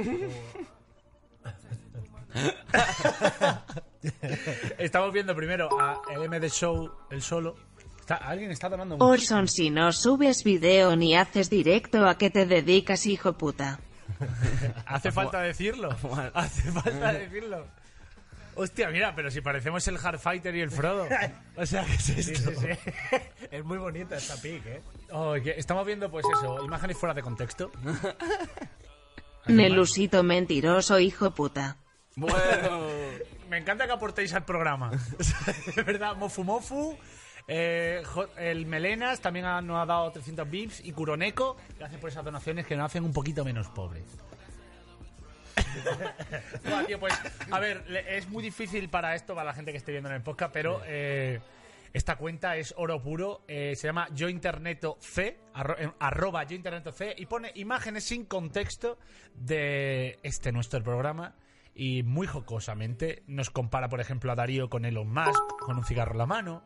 Estamos 4.77 5.13
viendo 5.13 5.35
primero 5.35 5.69
a 5.79 6.01
el 6.13 6.23
M 6.23 6.39
de 6.39 6.49
Show, 6.49 6.91
el 7.09 7.21
solo. 7.21 7.55
Está- 7.99 8.15
alguien 8.15 8.51
está 8.51 8.69
donando 8.69 8.95
mucho. 8.95 9.05
Orson, 9.05 9.47
si 9.47 9.69
no 9.69 9.91
subes 9.93 10.43
video 10.43 10.95
ni 10.95 11.15
haces 11.15 11.49
directo, 11.49 12.07
¿a 12.07 12.17
qué 12.17 12.29
te 12.29 12.45
dedicas, 12.45 13.05
hijo 13.05 13.33
puta? 13.33 13.79
Hace 14.85 15.11
falta 15.11 15.41
decirlo. 15.41 15.89
Hace 16.33 16.71
falta 16.71 17.13
decirlo. 17.13 17.65
Hostia, 18.55 18.89
mira, 18.89 19.15
pero 19.15 19.31
si 19.31 19.41
parecemos 19.41 19.87
el 19.87 19.97
Hardfighter 19.97 20.55
y 20.55 20.61
el 20.61 20.69
Frodo. 20.69 21.07
O 21.55 21.65
sea, 21.65 21.83
¿qué 21.85 21.93
es 21.93 22.09
esto? 22.29 22.51
es 23.49 23.65
muy 23.65 23.79
bonita 23.79 24.15
esta 24.17 24.35
pic, 24.39 24.63
¿eh? 24.67 24.81
Oh, 25.11 25.35
estamos 25.35 25.87
viendo, 25.87 26.11
pues 26.11 26.23
eso, 26.37 26.63
imágenes 26.63 26.95
fuera 26.97 27.15
de 27.15 27.23
contexto. 27.23 27.71
Nelusito 29.47 30.21
mentiroso, 30.21 30.99
hijo 30.99 31.31
puta. 31.31 31.77
Bueno. 32.15 32.87
me 33.49 33.57
encanta 33.57 33.85
que 33.85 33.91
aportéis 33.93 34.33
al 34.33 34.45
programa. 34.45 34.91
de 35.75 35.83
verdad, 35.83 36.15
Mofu 36.15 36.43
Mofu. 36.43 36.97
eh, 37.47 38.03
el 38.37 38.65
Melenas 38.65 39.19
también 39.19 39.45
ha- 39.45 39.61
nos 39.61 39.81
ha 39.81 39.85
dado 39.85 40.11
300 40.11 40.49
bips 40.49 40.79
y 40.85 40.91
Kuroneko, 40.93 41.57
gracias 41.77 41.99
por 41.99 42.09
esas 42.09 42.23
donaciones 42.23 42.65
que 42.65 42.75
nos 42.75 42.85
hacen 42.85 43.03
un 43.03 43.13
poquito 43.13 43.43
menos 43.43 43.67
pobres. 43.69 44.03
Buah, 46.67 46.85
tío, 46.85 46.99
pues, 46.99 47.13
a 47.51 47.59
ver, 47.59 47.83
le- 47.89 48.17
es 48.17 48.27
muy 48.29 48.43
difícil 48.43 48.89
para 48.89 49.15
esto, 49.15 49.33
para 49.35 49.45
la 49.45 49.53
gente 49.53 49.71
que 49.71 49.77
esté 49.77 49.91
viendo 49.91 50.09
en 50.09 50.15
el 50.15 50.21
podcast, 50.21 50.53
pero 50.53 50.81
eh, 50.85 51.39
esta 51.93 52.15
cuenta 52.15 52.55
es 52.57 52.73
oro 52.77 53.01
puro. 53.01 53.43
eh, 53.47 53.73
se 53.75 53.87
llama 53.87 54.07
Yo 54.13 54.29
Interneto 54.29 54.97
C, 54.99 55.39
arro- 55.53 55.93
arroba 55.99 56.43
Yo 56.43 56.55
Interneto 56.55 56.91
C, 56.91 57.13
y 57.17 57.25
pone 57.25 57.51
imágenes 57.55 58.03
sin 58.05 58.25
contexto 58.25 58.97
de 59.35 60.19
este 60.23 60.51
nuestro 60.51 60.81
programa. 60.83 61.35
Y 61.75 62.03
muy 62.03 62.27
jocosamente 62.27 63.23
nos 63.27 63.49
compara, 63.49 63.89
por 63.89 63.99
ejemplo, 63.99 64.31
a 64.31 64.35
Darío 64.35 64.69
con 64.69 64.85
Elon 64.85 65.11
Musk, 65.11 65.41
con 65.59 65.77
un 65.77 65.85
cigarro 65.85 66.11
en 66.11 66.17
la 66.19 66.25
mano. 66.25 66.63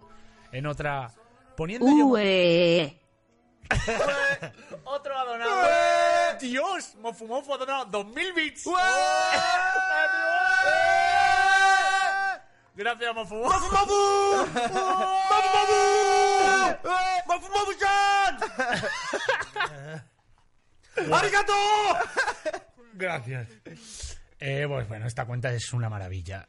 En 0.51 0.65
otra, 0.67 1.13
poniendo 1.55 1.87
yo- 1.87 2.05
Ue. 2.07 2.99
otro 4.85 5.17
ha 5.17 5.25
donado. 5.25 5.67
Dios, 6.39 6.95
Mofu 7.01 7.27
Mofu 7.27 7.53
ha 7.53 7.57
donado 7.57 7.85
2000 7.85 8.33
bits. 8.33 8.65
Gracias, 12.75 13.15
Mofu 13.15 13.35
Mofu. 13.35 13.57
Gracias. 22.93 23.47
Eh, 24.39 24.65
pues 24.67 24.87
bueno, 24.87 25.07
esta 25.07 25.25
cuenta 25.25 25.51
es 25.53 25.73
una 25.73 25.89
maravilla. 25.89 26.47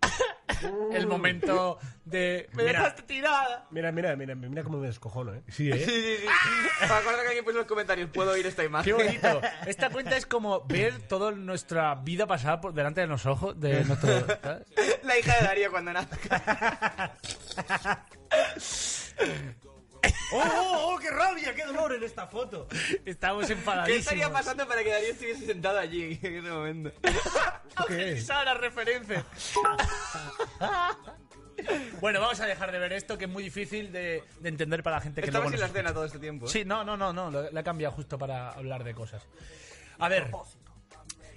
El 0.92 1.06
momento 1.06 1.78
de. 2.04 2.48
¡Me 2.52 2.64
Mira. 2.64 2.80
dejaste 2.80 3.02
tirada! 3.04 3.66
Mira, 3.70 3.90
mira, 3.92 4.14
mira, 4.16 4.34
mira 4.34 4.62
cómo 4.62 4.76
me 4.78 4.88
descojono, 4.88 5.32
¿eh? 5.34 5.42
Sí, 5.48 5.70
¿eh? 5.70 5.78
Sí, 5.78 5.84
sí, 5.90 6.16
sí. 6.18 6.26
Acuerdo 6.84 7.20
que 7.22 7.26
alguien 7.28 7.44
puso 7.44 7.52
en 7.56 7.58
los 7.58 7.66
comentarios, 7.66 8.10
puedo 8.10 8.32
oír 8.32 8.46
esta 8.46 8.60
Qué 8.62 8.66
imagen. 8.68 8.94
bonito. 8.96 9.40
Esta 9.66 9.88
cuenta 9.90 10.16
es 10.18 10.26
como 10.26 10.60
ver 10.66 11.00
toda 11.08 11.30
nuestra 11.32 11.94
vida 11.94 12.26
pasada 12.26 12.60
por 12.60 12.74
delante 12.74 13.00
de 13.00 13.06
los 13.06 13.24
ojos 13.26 13.58
de 13.58 13.82
nuestro. 13.84 14.26
¿sabes? 14.42 14.66
La 15.04 15.18
hija 15.18 15.34
de 15.38 15.44
Darío 15.46 15.70
cuando 15.70 15.92
nace. 15.94 16.16
¡Oh, 20.32 20.42
oh, 20.42 20.94
oh! 20.94 20.98
¡Qué 20.98 21.10
rabia! 21.10 21.54
¡Qué 21.54 21.64
dolor 21.64 21.94
en 21.94 22.02
esta 22.02 22.26
foto! 22.26 22.68
Estamos 23.04 23.46
¿Qué 23.48 23.52
enfadadísimos. 23.54 24.00
estaría 24.00 24.30
pasando 24.30 24.66
para 24.66 24.82
que 24.82 24.90
Darío 24.90 25.10
estuviese 25.10 25.46
sentado 25.46 25.78
allí 25.78 26.18
en 26.22 26.36
ese 26.36 26.50
momento? 26.50 26.92
¿Qué 27.86 28.12
es? 28.12 28.28
la 28.28 28.54
referencia. 28.54 29.24
bueno, 32.00 32.20
vamos 32.20 32.40
a 32.40 32.46
dejar 32.46 32.72
de 32.72 32.78
ver 32.78 32.92
esto, 32.92 33.18
que 33.18 33.24
es 33.24 33.30
muy 33.30 33.42
difícil 33.42 33.92
de, 33.92 34.24
de 34.40 34.48
entender 34.48 34.82
para 34.82 34.96
la 34.96 35.02
gente 35.02 35.20
que 35.20 35.26
Estamos 35.26 35.50
luego 35.50 35.56
en 35.56 35.60
la 35.60 35.66
escena 35.66 35.92
todo 35.92 36.04
este 36.04 36.18
tiempo. 36.18 36.46
¿eh? 36.46 36.48
Sí, 36.48 36.64
no, 36.64 36.84
no, 36.84 36.96
no, 36.96 37.12
no, 37.12 37.30
lo, 37.30 37.50
lo 37.50 37.60
he 37.60 37.64
cambiado 37.64 37.94
justo 37.94 38.18
para 38.18 38.50
hablar 38.50 38.84
de 38.84 38.94
cosas. 38.94 39.26
A 39.98 40.08
ver, 40.08 40.30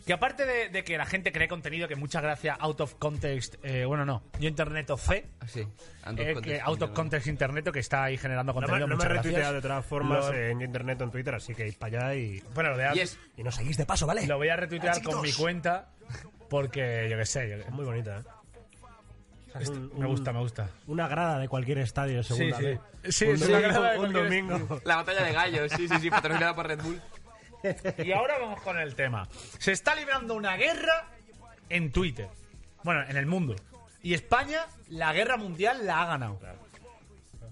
que 0.05 0.13
aparte 0.13 0.45
de, 0.45 0.69
de 0.69 0.83
que 0.83 0.97
la 0.97 1.05
gente 1.05 1.31
cree 1.31 1.47
contenido, 1.47 1.87
que 1.87 1.95
muchas 1.95 2.21
gracias, 2.21 2.57
out 2.59 2.81
of 2.81 2.95
context, 2.95 3.55
eh, 3.63 3.85
bueno, 3.85 4.05
no, 4.05 4.23
yo 4.39 4.49
internet 4.49 4.89
of 4.89 5.01
C, 5.01 5.25
Ah, 5.39 5.47
sí. 5.47 5.61
Out 6.03 6.19
of 6.19 6.19
eh, 6.19 6.33
context, 6.33 6.43
que 6.43 6.61
out 6.61 6.81
of 6.81 6.89
sí, 6.89 6.95
context 6.95 7.27
internet 7.27 7.71
que 7.71 7.79
está 7.79 8.03
ahí 8.03 8.17
generando 8.17 8.51
No 8.51 8.59
contenido. 8.59 8.87
no 8.87 8.97
me 8.97 9.03
he 9.03 9.07
retuiteado 9.07 9.53
de 9.53 9.61
todas 9.61 9.85
formas 9.85 10.25
Lo- 10.27 10.33
en 10.33 10.61
internet 10.61 10.99
o 11.01 11.03
en 11.05 11.11
Twitter, 11.11 11.35
así 11.35 11.55
que 11.55 11.67
id 11.67 11.75
para 11.77 12.07
allá 12.09 12.15
y, 12.15 12.43
Bueno, 12.53 12.71
lo 12.71 12.75
voy 12.75 12.85
a, 12.85 12.93
Yes. 12.93 13.17
y 13.37 13.43
nos 13.43 13.55
seguís 13.55 13.77
de 13.77 13.85
paso, 13.85 14.05
¿vale? 14.05 14.27
lo 14.27 14.37
voy 14.37 14.49
a 14.49 14.55
retuitear 14.55 15.01
con 15.01 15.21
mi 15.21 15.31
cuenta 15.31 15.89
porque 16.49 17.07
yo 17.09 17.17
qué 17.17 17.25
sé, 17.25 17.49
yo 17.49 17.55
Es 17.55 17.71
muy 17.71 17.85
bonita, 17.85 18.17
¿eh? 18.19 18.23
O 19.47 19.51
sea, 19.53 19.61
es 19.61 19.69
un- 19.69 19.91
me 19.99 20.07
gusta, 20.07 20.33
me 20.33 20.39
gusta. 20.39 20.67
Una 20.87 21.07
grada 21.07 21.37
de 21.39 21.47
cualquier 21.47 21.77
estadio 21.77 22.23
segunda 22.23 22.57
sí. 22.57 22.63
B. 22.63 22.79
Sí, 23.11 23.25
un 23.25 23.39
domingo, 23.39 23.57
un 23.67 23.95
cualquier 24.11 24.23
domingo. 24.23 24.81
La 24.83 24.95
batalla 24.97 25.23
de 25.23 25.31
gallos, 25.33 25.71
sí, 25.71 25.87
sí, 25.87 25.95
sí, 25.99 26.09
patrocinada 26.09 26.55
por 26.55 26.67
Red 26.67 26.81
Bull. 26.81 26.99
Y 28.03 28.11
ahora 28.11 28.37
vamos 28.39 28.61
con 28.61 28.77
el 28.79 28.95
tema. 28.95 29.27
Se 29.59 29.71
está 29.71 29.95
librando 29.95 30.33
una 30.35 30.55
guerra 30.57 31.07
en 31.69 31.91
Twitter. 31.91 32.27
Bueno, 32.83 33.03
en 33.07 33.17
el 33.17 33.25
mundo. 33.25 33.55
Y 34.01 34.13
España, 34.13 34.65
la 34.89 35.13
guerra 35.13 35.37
mundial 35.37 35.85
la 35.85 36.01
ha 36.01 36.05
ganado. 36.07 36.39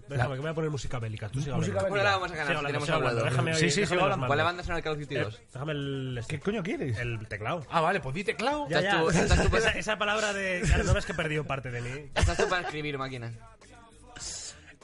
Déjame, 0.09 0.31
que 0.31 0.35
me 0.35 0.41
voy 0.41 0.49
a 0.49 0.53
poner 0.53 0.69
música 0.69 0.99
bélica. 0.99 1.29
Tú 1.29 1.39
sigue 1.39 1.53
Música 1.53 1.77
hablando. 1.79 1.89
Bueno, 1.89 2.03
ahora 2.09 2.17
vamos 2.17 2.31
a 2.33 2.35
ganar, 2.35 2.47
Sigue 2.47 2.59
si 2.59 2.65
tenemos 2.67 2.89
hablando. 2.89 3.07
hablado. 3.21 3.29
Déjame 3.29 3.55
Sí, 3.55 3.63
oír, 3.63 3.71
sí, 3.71 3.79
déjame 3.79 3.87
sigo 3.87 3.95
los 3.95 4.03
hablando. 4.03 4.27
¿Cuál 4.27 4.37
mandos. 4.39 4.45
banda 4.51 4.63
sonora 4.63 4.75
de 4.75 4.83
Call 4.83 4.93
of 4.93 4.99
Duty 4.99 5.15
2? 5.15 5.33
Eh, 5.35 5.47
Déjame 5.53 5.71
el, 5.71 6.17
este, 6.19 6.35
¿Qué 6.35 6.43
coño 6.43 6.63
quieres? 6.63 6.97
el 6.97 7.27
teclado. 7.29 7.65
Ah, 7.69 7.79
vale, 7.79 8.01
pues 8.01 8.15
di 8.15 8.23
teclado. 8.25 8.67
Ya, 8.69 8.79
Estás 8.79 8.93
ya. 8.93 8.99
tú- 8.99 9.09
estás 9.17 9.49
tú- 9.49 9.55
esa, 9.55 9.69
esa 9.71 9.97
palabra 9.97 10.33
de... 10.33 10.63
Claro, 10.65 10.83
no 10.83 10.93
ves 10.93 11.05
que 11.05 11.13
he 11.13 11.15
perdido 11.15 11.45
parte 11.45 11.71
de 11.71 11.79
mí. 11.81 12.11
Estás 12.13 12.35
tú 12.35 12.49
para 12.49 12.63
escribir, 12.63 12.97
máquina. 12.97 13.31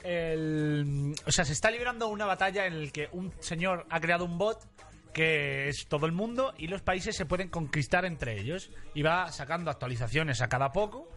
El- 0.02 1.14
o 1.26 1.32
sea, 1.32 1.44
se 1.44 1.52
está 1.52 1.70
librando 1.70 2.08
una 2.08 2.24
batalla 2.24 2.64
en 2.66 2.86
la 2.86 2.90
que 2.90 3.08
un 3.12 3.32
señor 3.40 3.84
ha 3.90 4.00
creado 4.00 4.24
un 4.24 4.38
bot 4.38 4.60
que 5.18 5.68
es 5.68 5.88
todo 5.88 6.06
el 6.06 6.12
mundo 6.12 6.54
y 6.58 6.68
los 6.68 6.80
países 6.80 7.16
se 7.16 7.26
pueden 7.26 7.48
conquistar 7.48 8.04
entre 8.04 8.38
ellos 8.38 8.70
y 8.94 9.02
va 9.02 9.32
sacando 9.32 9.68
actualizaciones 9.68 10.40
a 10.42 10.48
cada 10.48 10.70
poco 10.70 11.08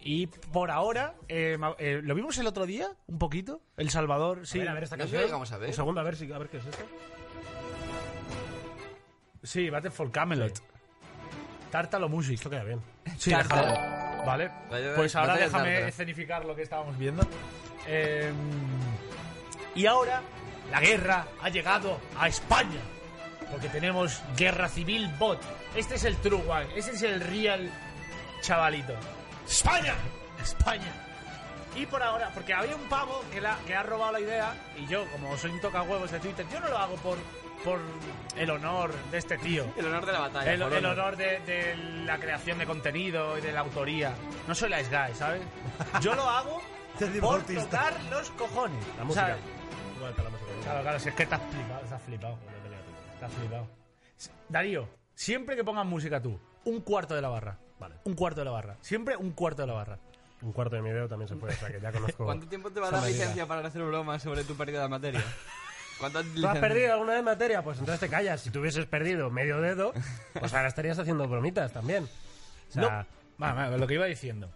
y 0.00 0.26
por 0.26 0.70
ahora 0.70 1.16
eh, 1.28 1.58
eh, 1.78 2.00
lo 2.02 2.14
vimos 2.14 2.38
el 2.38 2.46
otro 2.46 2.64
día 2.64 2.88
un 3.08 3.18
poquito 3.18 3.60
El 3.76 3.90
Salvador 3.90 4.46
sí 4.46 4.56
A 4.56 4.62
ver, 4.62 4.68
a 4.70 4.74
ver 4.74 4.82
esta 4.84 4.96
No 4.96 5.04
sé 5.04 5.10
canción. 5.10 5.32
vamos 5.32 5.52
a 5.52 5.58
ver. 5.58 5.68
Un 5.68 5.74
segundo, 5.74 6.00
a 6.00 6.04
ver, 6.04 6.16
si, 6.16 6.32
a 6.32 6.38
ver 6.38 6.48
qué 6.48 6.56
es 6.56 6.64
esto. 6.64 6.84
sí 9.42 9.68
Battleful 9.68 10.10
Camelot 10.10 10.58
Tártalo 11.70 12.08
Music 12.08 12.36
Esto 12.36 12.48
queda 12.48 12.64
bien. 12.64 12.80
Sí, 13.18 13.32
Tártalo. 13.32 13.70
déjalo. 13.70 14.24
Vale. 14.24 14.50
Pues 14.96 15.14
ahora 15.14 15.36
déjame 15.36 15.88
escenificar 15.88 16.44
lo 16.46 16.54
que 16.56 16.62
estábamos 16.62 16.96
viendo. 16.96 17.22
Eh, 17.86 18.32
y 19.74 19.84
ahora 19.84 20.22
la 20.70 20.80
guerra 20.80 21.26
ha 21.42 21.48
llegado 21.50 21.98
a 22.18 22.28
España. 22.28 22.80
Porque 23.52 23.68
tenemos 23.68 24.20
guerra 24.36 24.68
civil 24.68 25.08
bot. 25.18 25.38
Este 25.76 25.94
es 25.94 26.04
el 26.04 26.16
true 26.16 26.42
one. 26.48 26.66
Este 26.74 26.92
es 26.92 27.02
el 27.02 27.20
real 27.20 27.70
chavalito. 28.40 28.94
España. 29.46 29.94
España. 30.42 30.90
Y 31.76 31.86
por 31.86 32.02
ahora, 32.02 32.30
porque 32.34 32.52
había 32.52 32.74
un 32.76 32.88
pavo 32.88 33.22
que, 33.32 33.40
la, 33.40 33.56
que 33.66 33.74
ha 33.74 33.82
robado 33.82 34.12
la 34.12 34.20
idea, 34.20 34.54
y 34.76 34.86
yo, 34.86 35.06
como 35.12 35.36
soy 35.38 35.52
un 35.52 35.60
tocahuevos 35.60 36.10
de 36.10 36.20
Twitter, 36.20 36.44
yo 36.52 36.60
no 36.60 36.68
lo 36.68 36.76
hago 36.76 36.96
por, 36.96 37.16
por 37.64 37.80
el 38.36 38.50
honor 38.50 38.92
de 39.10 39.18
este 39.18 39.38
tío. 39.38 39.64
El 39.76 39.86
honor 39.86 40.04
de 40.04 40.12
la 40.12 40.18
batalla. 40.20 40.52
El, 40.52 40.62
el 40.62 40.84
honor. 40.84 41.16
de, 41.16 41.40
de 41.40 41.76
la 42.04 42.18
creación 42.18 42.58
de 42.58 42.66
contenido 42.66 43.38
y 43.38 43.40
de 43.40 43.52
la 43.52 43.60
autoría. 43.60 44.12
No 44.46 44.54
soy 44.54 44.68
la 44.68 44.82
guy, 44.82 45.14
¿sabes? 45.14 45.40
Yo 46.02 46.14
lo 46.14 46.28
hago 46.28 46.60
por 47.20 47.42
tocar 47.42 47.94
los 48.10 48.30
cojones. 48.32 48.84
La 48.98 49.04
música. 49.04 49.36
claro, 50.64 50.82
claro, 50.82 50.98
si 50.98 51.08
es 51.08 51.14
que 51.14 51.22
has 51.22 51.40
flipado, 51.50 51.94
has 51.94 52.02
flipado. 52.02 52.38
Flipado. 53.30 53.68
Darío, 54.48 54.88
siempre 55.14 55.56
que 55.56 55.64
pongas 55.64 55.86
música 55.86 56.20
tú, 56.20 56.38
un 56.64 56.80
cuarto 56.80 57.14
de 57.14 57.22
la 57.22 57.28
barra. 57.28 57.58
Vale. 57.78 57.96
Un 58.04 58.14
cuarto 58.14 58.40
de 58.40 58.44
la 58.44 58.50
barra. 58.52 58.76
Siempre 58.80 59.16
un 59.16 59.32
cuarto 59.32 59.62
de 59.62 59.68
la 59.68 59.74
barra. 59.74 59.98
Un 60.42 60.52
cuarto 60.52 60.76
de 60.76 60.82
mi 60.82 60.90
dedo 60.90 61.08
también 61.08 61.28
se 61.28 61.36
puede, 61.36 61.54
o 61.54 61.56
sea 61.56 61.68
que 61.70 61.80
ya 61.80 61.92
conozco... 61.92 62.24
¿Cuánto 62.24 62.48
tiempo 62.48 62.70
te 62.70 62.80
va 62.80 62.88
a 62.88 62.90
dar 62.90 63.02
medida. 63.02 63.18
licencia 63.18 63.46
para 63.46 63.66
hacer 63.66 63.82
bromas 63.82 64.22
sobre 64.22 64.44
tu 64.44 64.56
pérdida 64.56 64.82
de 64.82 64.88
materia? 64.88 65.22
¿Cuántas 65.98 66.26
¿Tú 66.26 66.46
has 66.46 66.58
perdido 66.58 66.92
alguna 66.92 67.12
vez 67.14 67.22
materia? 67.22 67.62
Pues 67.62 67.78
entonces 67.78 68.00
te 68.00 68.08
callas. 68.08 68.40
Si 68.40 68.50
tú 68.50 68.58
hubieses 68.60 68.86
perdido 68.86 69.30
medio 69.30 69.60
dedo, 69.60 69.92
pues 70.38 70.52
ahora 70.52 70.66
estarías 70.66 70.98
haciendo 70.98 71.28
bromitas 71.28 71.72
también. 71.72 72.04
O 72.04 72.72
sea, 72.72 72.82
No. 72.82 73.06
Vale, 73.38 73.78
lo 73.78 73.86
que 73.86 73.94
iba 73.94 74.06
diciendo. 74.06 74.50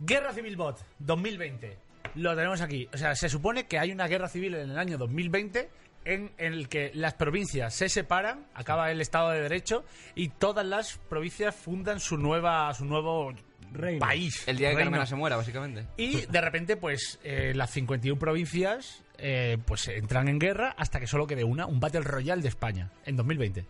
Guerra 0.00 0.32
Civil 0.32 0.56
Bot 0.56 0.78
2020. 0.98 1.78
Lo 2.16 2.34
tenemos 2.34 2.60
aquí. 2.60 2.88
O 2.92 2.96
sea, 2.96 3.14
se 3.14 3.28
supone 3.28 3.66
que 3.66 3.78
hay 3.78 3.92
una 3.92 4.08
guerra 4.08 4.28
civil 4.28 4.54
en 4.54 4.70
el 4.70 4.78
año 4.78 4.98
2020 4.98 5.70
en 6.04 6.32
el 6.38 6.68
que 6.68 6.90
las 6.94 7.14
provincias 7.14 7.74
se 7.74 7.88
separan, 7.88 8.46
acaba 8.54 8.90
el 8.90 9.00
Estado 9.00 9.30
de 9.30 9.40
Derecho 9.42 9.84
y 10.14 10.28
todas 10.28 10.64
las 10.66 10.98
provincias 11.08 11.54
fundan 11.54 12.00
su 12.00 12.16
nueva 12.16 12.72
su 12.74 12.84
nuevo 12.84 13.32
Reino. 13.72 14.00
país. 14.00 14.48
El 14.48 14.56
día 14.56 14.70
que. 14.70 14.76
Carmena 14.76 15.06
se 15.06 15.14
muera, 15.14 15.36
básicamente. 15.36 15.86
Y 15.96 16.26
de 16.26 16.40
repente, 16.40 16.76
pues, 16.76 17.20
eh, 17.22 17.52
las 17.54 17.70
51 17.70 18.18
provincias 18.18 19.04
eh, 19.18 19.58
pues 19.66 19.86
entran 19.88 20.28
en 20.28 20.38
guerra 20.38 20.74
hasta 20.76 20.98
que 20.98 21.06
solo 21.06 21.26
quede 21.26 21.44
una, 21.44 21.66
un 21.66 21.78
Battle 21.78 22.00
Royale 22.00 22.42
de 22.42 22.48
España, 22.48 22.90
en 23.04 23.14
2020. 23.16 23.66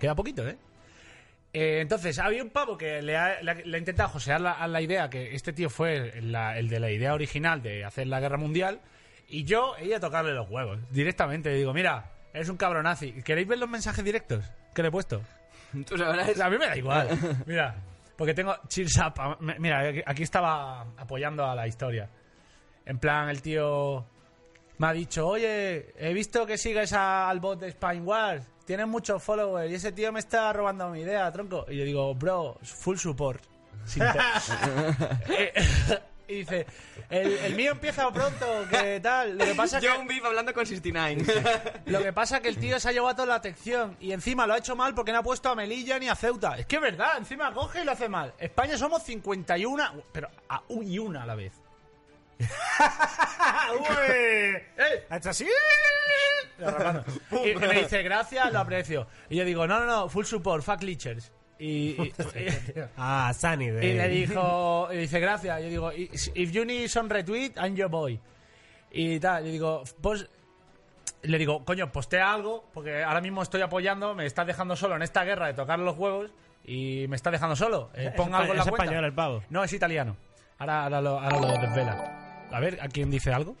Queda 0.00 0.14
poquito, 0.14 0.46
¿eh? 0.46 0.58
Eh, 1.54 1.78
entonces, 1.80 2.18
había 2.18 2.42
un 2.42 2.50
pavo 2.50 2.76
que 2.76 3.00
le 3.00 3.16
ha, 3.16 3.40
le 3.40 3.50
ha- 3.50 3.54
le 3.54 3.76
ha 3.76 3.78
intentado 3.78 4.10
josear 4.10 4.40
la, 4.40 4.52
a 4.52 4.68
la 4.68 4.82
idea 4.82 5.08
que 5.08 5.34
este 5.34 5.52
tío 5.54 5.70
fue 5.70 6.20
la- 6.20 6.58
el 6.58 6.68
de 6.68 6.78
la 6.78 6.90
idea 6.90 7.14
original 7.14 7.62
de 7.62 7.84
hacer 7.86 8.06
la 8.06 8.20
guerra 8.20 8.36
mundial. 8.36 8.80
Y 9.28 9.44
yo 9.44 9.76
he 9.78 9.84
ido 9.86 9.96
a 9.96 10.00
tocarle 10.00 10.32
los 10.32 10.48
huevos 10.50 10.78
directamente. 10.90 11.50
Digo, 11.54 11.72
mira, 11.74 12.10
eres 12.32 12.48
un 12.48 12.56
cabronazi. 12.56 13.12
¿Queréis 13.22 13.46
ver 13.46 13.58
los 13.58 13.68
mensajes 13.68 14.04
directos 14.04 14.44
que 14.74 14.82
le 14.82 14.88
he 14.88 14.90
puesto? 14.90 15.20
Tú 15.86 15.98
sabrás. 15.98 16.40
A 16.40 16.48
mí 16.50 16.56
me 16.58 16.66
da 16.66 16.76
igual. 16.78 17.08
Mira, 17.46 17.74
porque 18.16 18.32
tengo 18.34 18.56
cheers 18.68 18.96
up. 18.98 19.36
Mira, 19.58 19.92
aquí- 20.06 20.22
estaba 20.22 20.80
apoyando 20.96 21.44
a 21.44 21.54
la 21.54 21.66
historia. 21.68 22.08
En 22.86 22.98
plan, 22.98 23.28
el 23.28 23.42
tío 23.42 24.06
me 24.78 24.86
ha 24.86 24.92
dicho, 24.92 25.26
oye, 25.26 25.92
he 25.98 26.14
visto 26.14 26.46
que 26.46 26.56
sigues 26.56 26.92
al 26.94 27.38
bot 27.40 27.60
de 27.60 27.70
Spine 27.72 28.00
Wars. 28.00 28.44
Tienes 28.64 28.86
muchos 28.86 29.22
followers 29.22 29.70
y 29.70 29.74
ese 29.74 29.92
tío 29.92 30.10
me 30.12 30.20
está 30.20 30.52
robando 30.54 30.88
mi 30.88 31.00
idea, 31.00 31.30
tronco. 31.32 31.66
Y 31.68 31.76
yo 31.76 31.84
digo, 31.84 32.14
bro, 32.14 32.58
full 32.62 32.96
support. 32.96 33.42
Sin 33.84 34.02
Eh, 35.28 35.52
y 36.28 36.34
dice, 36.36 36.66
el, 37.10 37.32
el 37.38 37.54
mío 37.54 37.72
empieza 37.72 38.10
pronto, 38.12 38.46
que 38.70 39.00
tal. 39.00 39.36
Lo 39.38 39.44
que 39.46 39.54
pasa 39.54 39.80
Yo 39.80 39.94
que... 39.94 39.98
un 39.98 40.06
beef 40.06 40.24
hablando 40.24 40.52
con 40.54 40.66
69. 40.66 41.24
Lo 41.86 42.02
que 42.02 42.12
pasa 42.12 42.36
es 42.36 42.42
que 42.42 42.48
el 42.48 42.58
tío 42.58 42.78
se 42.78 42.88
ha 42.88 42.92
llevado 42.92 43.14
toda 43.16 43.26
la 43.28 43.34
atención 43.36 43.96
y 43.98 44.12
encima 44.12 44.46
lo 44.46 44.54
ha 44.54 44.58
hecho 44.58 44.76
mal 44.76 44.94
porque 44.94 45.10
no 45.12 45.18
ha 45.18 45.22
puesto 45.22 45.48
a 45.48 45.54
Melilla 45.54 45.98
ni 45.98 46.08
a 46.08 46.14
Ceuta. 46.14 46.58
Es 46.58 46.66
que 46.66 46.76
es 46.76 46.82
verdad, 46.82 47.16
encima 47.18 47.52
coge 47.54 47.80
y 47.80 47.84
lo 47.84 47.92
hace 47.92 48.08
mal. 48.08 48.34
España 48.38 48.76
somos 48.76 49.02
51, 49.02 50.02
pero 50.12 50.28
a 50.48 50.62
u- 50.68 50.82
y 50.82 50.98
una 50.98 51.22
a 51.22 51.26
la 51.26 51.34
vez. 51.34 51.52
¡Eh! 54.08 55.06
Ha 55.10 55.16
hecho 55.16 55.30
así. 55.30 55.46
Y 57.44 57.54
me 57.54 57.68
dice, 57.80 58.02
gracias, 58.02 58.52
lo 58.52 58.58
aprecio. 58.60 59.06
Y 59.28 59.36
yo 59.36 59.44
digo, 59.44 59.66
no, 59.66 59.80
no, 59.80 59.86
no, 59.86 60.08
full 60.08 60.24
support, 60.24 60.62
fuck 60.64 60.82
leechers. 60.82 61.32
Y, 61.58 61.90
y- 62.00 62.12
Ah, 62.96 63.32
Sunny 63.38 63.66
y 63.66 63.70
le 63.70 64.08
dijo, 64.08 64.88
y 64.92 64.96
dice, 64.98 65.18
gracias. 65.20 65.60
Y 65.60 65.64
yo 65.64 65.68
digo, 65.68 65.92
if 65.92 66.50
you 66.52 66.64
need 66.64 66.88
some 66.88 67.08
retweet, 67.08 67.52
I'm 67.56 67.74
your 67.74 67.90
boy. 67.90 68.18
Y 68.92 69.18
tal, 69.20 69.46
y 69.46 69.52
digo, 69.52 69.82
pues... 70.00 70.28
Le 71.22 71.36
digo, 71.36 71.64
coño, 71.64 71.90
postea 71.90 72.32
algo, 72.32 72.64
porque 72.72 73.02
ahora 73.02 73.20
mismo 73.20 73.42
estoy 73.42 73.60
apoyando, 73.60 74.14
me 74.14 74.24
estás 74.24 74.46
dejando 74.46 74.76
solo 74.76 74.94
en 74.94 75.02
esta 75.02 75.24
guerra 75.24 75.48
de 75.48 75.54
tocar 75.54 75.80
los 75.80 75.98
huevos 75.98 76.30
y 76.64 77.06
me 77.08 77.16
está 77.16 77.32
dejando 77.32 77.56
solo. 77.56 77.90
Eh, 77.94 78.12
pon 78.16 78.32
algo 78.32 78.52
en 78.52 78.58
la 78.58 78.62
es 78.62 78.68
cuenta. 78.68 78.84
español 78.84 79.04
el 79.04 79.12
pavo. 79.12 79.42
No, 79.50 79.64
es 79.64 79.72
italiano. 79.72 80.16
Ahora, 80.58 80.84
ahora, 80.84 81.00
lo, 81.00 81.18
ahora 81.18 81.40
lo 81.40 81.48
desvela. 81.60 82.46
A 82.52 82.60
ver, 82.60 82.78
¿a 82.80 82.86
quién 82.86 83.10
dice 83.10 83.32
algo? 83.32 83.56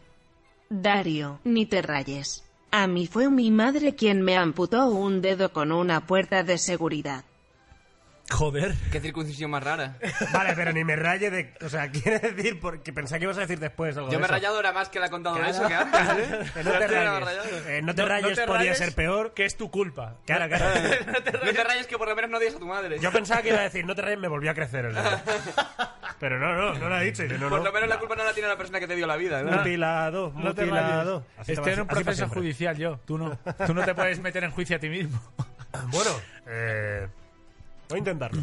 Dario, 0.70 1.40
ni 1.42 1.66
te 1.66 1.82
rayes. 1.82 2.44
A 2.70 2.86
mí 2.86 3.06
fue 3.08 3.28
mi 3.28 3.50
madre 3.50 3.94
quien 3.96 4.22
me 4.22 4.36
amputó 4.36 4.86
un 4.90 5.20
dedo 5.20 5.52
con 5.52 5.72
una 5.72 6.06
puerta 6.06 6.44
de 6.44 6.58
seguridad. 6.58 7.24
Joder. 8.30 8.74
Qué 8.92 9.00
circuncisión 9.00 9.50
más 9.50 9.62
rara. 9.64 9.96
Vale, 10.32 10.52
pero 10.54 10.70
ni 10.72 10.84
me 10.84 10.96
raye 10.96 11.30
de... 11.30 11.54
O 11.62 11.68
sea, 11.70 11.90
quiere 11.90 12.18
decir... 12.18 12.60
Porque 12.60 12.92
pensaba 12.92 13.18
que 13.18 13.24
ibas 13.24 13.38
a 13.38 13.40
decir 13.40 13.58
después 13.58 13.96
algo 13.96 14.08
Yo 14.08 14.12
de 14.12 14.18
me 14.18 14.22
he 14.22 14.26
eso. 14.26 14.32
rayado 14.34 14.56
ahora 14.56 14.72
más 14.72 14.90
que 14.90 15.00
la 15.00 15.06
ha 15.06 15.10
contado 15.10 15.36
Claro. 15.36 15.50
eso 15.50 15.66
que 15.66 15.74
antes, 15.74 16.00
¿eh? 16.00 16.50
Que 16.52 16.62
no 16.64 16.70
te 16.78 16.86
rayes. 16.88 17.66
Eh, 17.66 17.80
no 17.82 17.94
te 17.94 18.04
rayes 18.04 18.40
podía 18.40 18.58
rayes, 18.58 18.78
ser 18.78 18.94
peor. 18.94 19.32
Que 19.32 19.46
es 19.46 19.56
tu 19.56 19.70
culpa. 19.70 20.16
Claro, 20.26 20.46
claro. 20.54 20.80
No 21.44 21.52
te 21.52 21.64
rayes 21.64 21.86
que 21.86 21.96
por 21.96 22.06
lo 22.08 22.14
menos 22.14 22.30
no 22.30 22.36
odias 22.36 22.54
a 22.54 22.58
tu 22.58 22.66
madre. 22.66 22.98
Yo 22.98 23.10
pensaba 23.10 23.40
que 23.40 23.48
iba 23.48 23.60
a 23.60 23.62
decir, 23.62 23.86
no 23.86 23.94
te 23.94 24.02
rayes, 24.02 24.18
me 24.18 24.28
volvió 24.28 24.50
a 24.50 24.54
crecer 24.54 24.84
el 24.84 24.94
dedo. 24.94 25.04
Pero 26.20 26.38
no, 26.38 26.52
no, 26.54 26.74
no 26.78 26.88
lo 26.88 26.94
ha 26.96 27.00
dicho. 27.00 27.22
Y 27.22 27.28
dice, 27.28 27.38
no, 27.38 27.48
Por 27.48 27.58
no. 27.60 27.64
lo 27.64 27.72
menos 27.72 27.88
la 27.88 27.98
culpa 27.98 28.14
no 28.16 28.24
la 28.24 28.32
tiene 28.34 28.48
la 28.48 28.56
persona 28.58 28.78
que 28.80 28.86
te 28.88 28.94
dio 28.96 29.06
la 29.06 29.16
vida, 29.16 29.42
¿no? 29.42 29.52
Mutilado, 29.56 30.32
No 30.36 30.54
te 30.54 30.62
mutilado. 30.66 31.20
rayes. 31.20 31.38
Así 31.38 31.46
te 31.46 31.52
Estoy 31.54 31.72
en 31.72 31.80
un 31.80 31.86
así 31.86 31.88
para 31.88 32.00
proceso 32.04 32.16
siempre. 32.26 32.40
judicial 32.40 32.76
yo. 32.76 33.00
Tú 33.06 33.16
no. 33.16 33.38
Tú 33.66 33.72
no 33.72 33.84
te 33.84 33.94
puedes 33.94 34.20
meter 34.20 34.44
en 34.44 34.50
juicio 34.50 34.76
a 34.76 34.78
ti 34.80 34.88
mismo. 34.90 35.18
Bueno, 35.90 36.10
eh, 36.46 37.06
voy 37.88 37.96
a 37.96 37.98
intentarlo. 37.98 38.42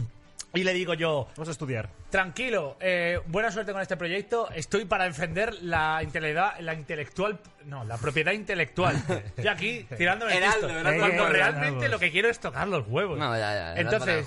Y 0.54 0.64
le 0.64 0.72
digo 0.74 0.94
yo, 0.94 1.28
Vamos 1.36 1.50
a 1.50 1.52
estudiar. 1.52 1.90
tranquilo, 2.10 2.78
eh, 2.80 3.20
buena 3.28 3.52
suerte 3.52 3.74
con 3.74 3.82
este 3.82 3.98
proyecto. 3.98 4.50
Estoy 4.52 4.86
para 4.86 5.04
defender 5.04 5.54
la 5.64 6.00
intelectual, 6.02 6.54
la 6.66 6.74
intelectual, 6.74 7.40
no, 7.66 7.84
la 7.84 7.98
propiedad 7.98 8.32
intelectual. 8.32 8.96
Yo 9.44 9.52
aquí 9.52 9.86
tirándome 9.98 10.32
el 10.32 10.38
Heraldo, 10.38 10.68
pisto. 10.68 10.80
heraldo, 10.80 11.00
Cuando 11.00 11.28
heraldo. 11.28 11.34
realmente 11.60 11.90
lo 11.90 12.00
que 12.00 12.10
quiero 12.10 12.30
es 12.30 12.40
tocar 12.40 12.70
los 12.70 12.88
huevos. 12.88 13.20
No, 13.20 13.34
ya, 13.38 13.54
ya. 13.54 13.76
ya, 13.76 13.82
Entonces. 13.82 14.26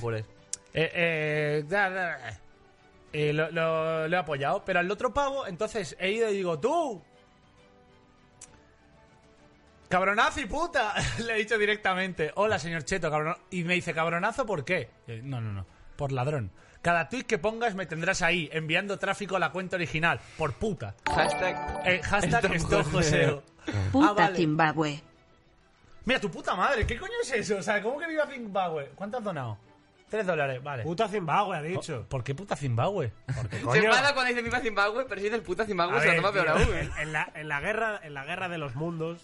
Eh, 0.74 0.90
eh, 0.94 1.64
da, 1.66 1.88
da, 1.88 2.18
eh, 3.14 3.32
lo, 3.32 3.50
lo- 3.50 4.06
lo 4.06 4.14
he 4.16 4.20
apoyado. 4.20 4.62
Pero 4.66 4.80
al 4.80 4.90
otro 4.90 5.14
pavo, 5.14 5.46
entonces 5.46 5.96
he 5.98 6.10
ido 6.10 6.28
y 6.30 6.34
digo, 6.34 6.58
tú. 6.60 7.02
Cabronazo 9.88 10.40
y 10.40 10.46
puta. 10.46 10.94
Le 11.18 11.34
he 11.34 11.36
dicho 11.38 11.56
directamente. 11.58 12.32
Hola, 12.34 12.58
señor 12.58 12.84
Cheto, 12.84 13.10
cabrón. 13.10 13.36
Y 13.50 13.64
me 13.64 13.74
dice, 13.74 13.94
cabronazo, 13.94 14.44
¿por 14.46 14.64
qué? 14.64 14.90
Eh, 15.06 15.20
No, 15.24 15.40
no, 15.40 15.52
no. 15.52 15.66
Por 15.96 16.12
ladrón. 16.12 16.50
Cada 16.82 17.08
tweet 17.08 17.24
que 17.24 17.38
pongas 17.38 17.74
me 17.74 17.86
tendrás 17.86 18.22
ahí, 18.22 18.48
enviando 18.52 18.98
tráfico 18.98 19.34
a 19.36 19.38
la 19.40 19.50
cuenta 19.50 19.76
original. 19.76 20.20
Por 20.36 20.52
puta. 20.54 20.94
Hashtag. 21.12 21.82
Eh, 21.84 22.00
hashtag 22.04 22.54
Stop 22.54 22.92
Joseo. 22.92 23.42
Puta 23.92 24.10
Ah, 24.10 24.12
vale. 24.12 24.36
Zimbabue. 24.36 25.02
Mira, 26.04 26.20
tu 26.20 26.30
puta 26.30 26.54
madre, 26.54 26.86
¿qué 26.86 26.96
coño 26.96 27.12
es 27.22 27.32
eso? 27.32 27.56
O 27.58 27.62
sea, 27.62 27.82
¿cómo 27.82 27.98
que 27.98 28.06
viva 28.06 28.26
Zimbabue? 28.26 28.92
¿Cuánto 28.94 29.18
has 29.18 29.24
donado? 29.24 29.58
Tres 30.08 30.24
dólares, 30.26 30.62
vale. 30.62 30.84
Puta 30.84 31.06
Zimbabue, 31.08 31.56
ha 31.56 31.60
dicho. 31.62 32.06
¿Por 32.08 32.24
qué 32.24 32.34
puta 32.34 32.56
Zimbabue? 32.56 33.12
Se 33.50 33.60
Coño. 33.60 33.82
enfada 33.82 34.14
cuando 34.14 34.30
dice 34.30 34.40
viva 34.42 34.60
Zimbabue, 34.60 35.04
pero 35.06 35.18
si 35.18 35.24
dice 35.24 35.36
el 35.36 35.42
puta 35.42 35.66
Zimbabue 35.66 35.98
A 35.98 36.00
se 36.00 36.06
ver, 36.08 36.16
toma 36.16 36.32
peor 36.32 36.46
tío, 36.46 36.54
aún, 36.54 36.74
¿eh? 36.76 37.06
la, 37.06 37.30
en 37.34 37.48
la 37.48 37.60
guerra, 37.60 38.00
en 38.02 38.14
la 38.14 38.24
guerra 38.24 38.48
de 38.48 38.56
los 38.56 38.74
mundos, 38.74 39.20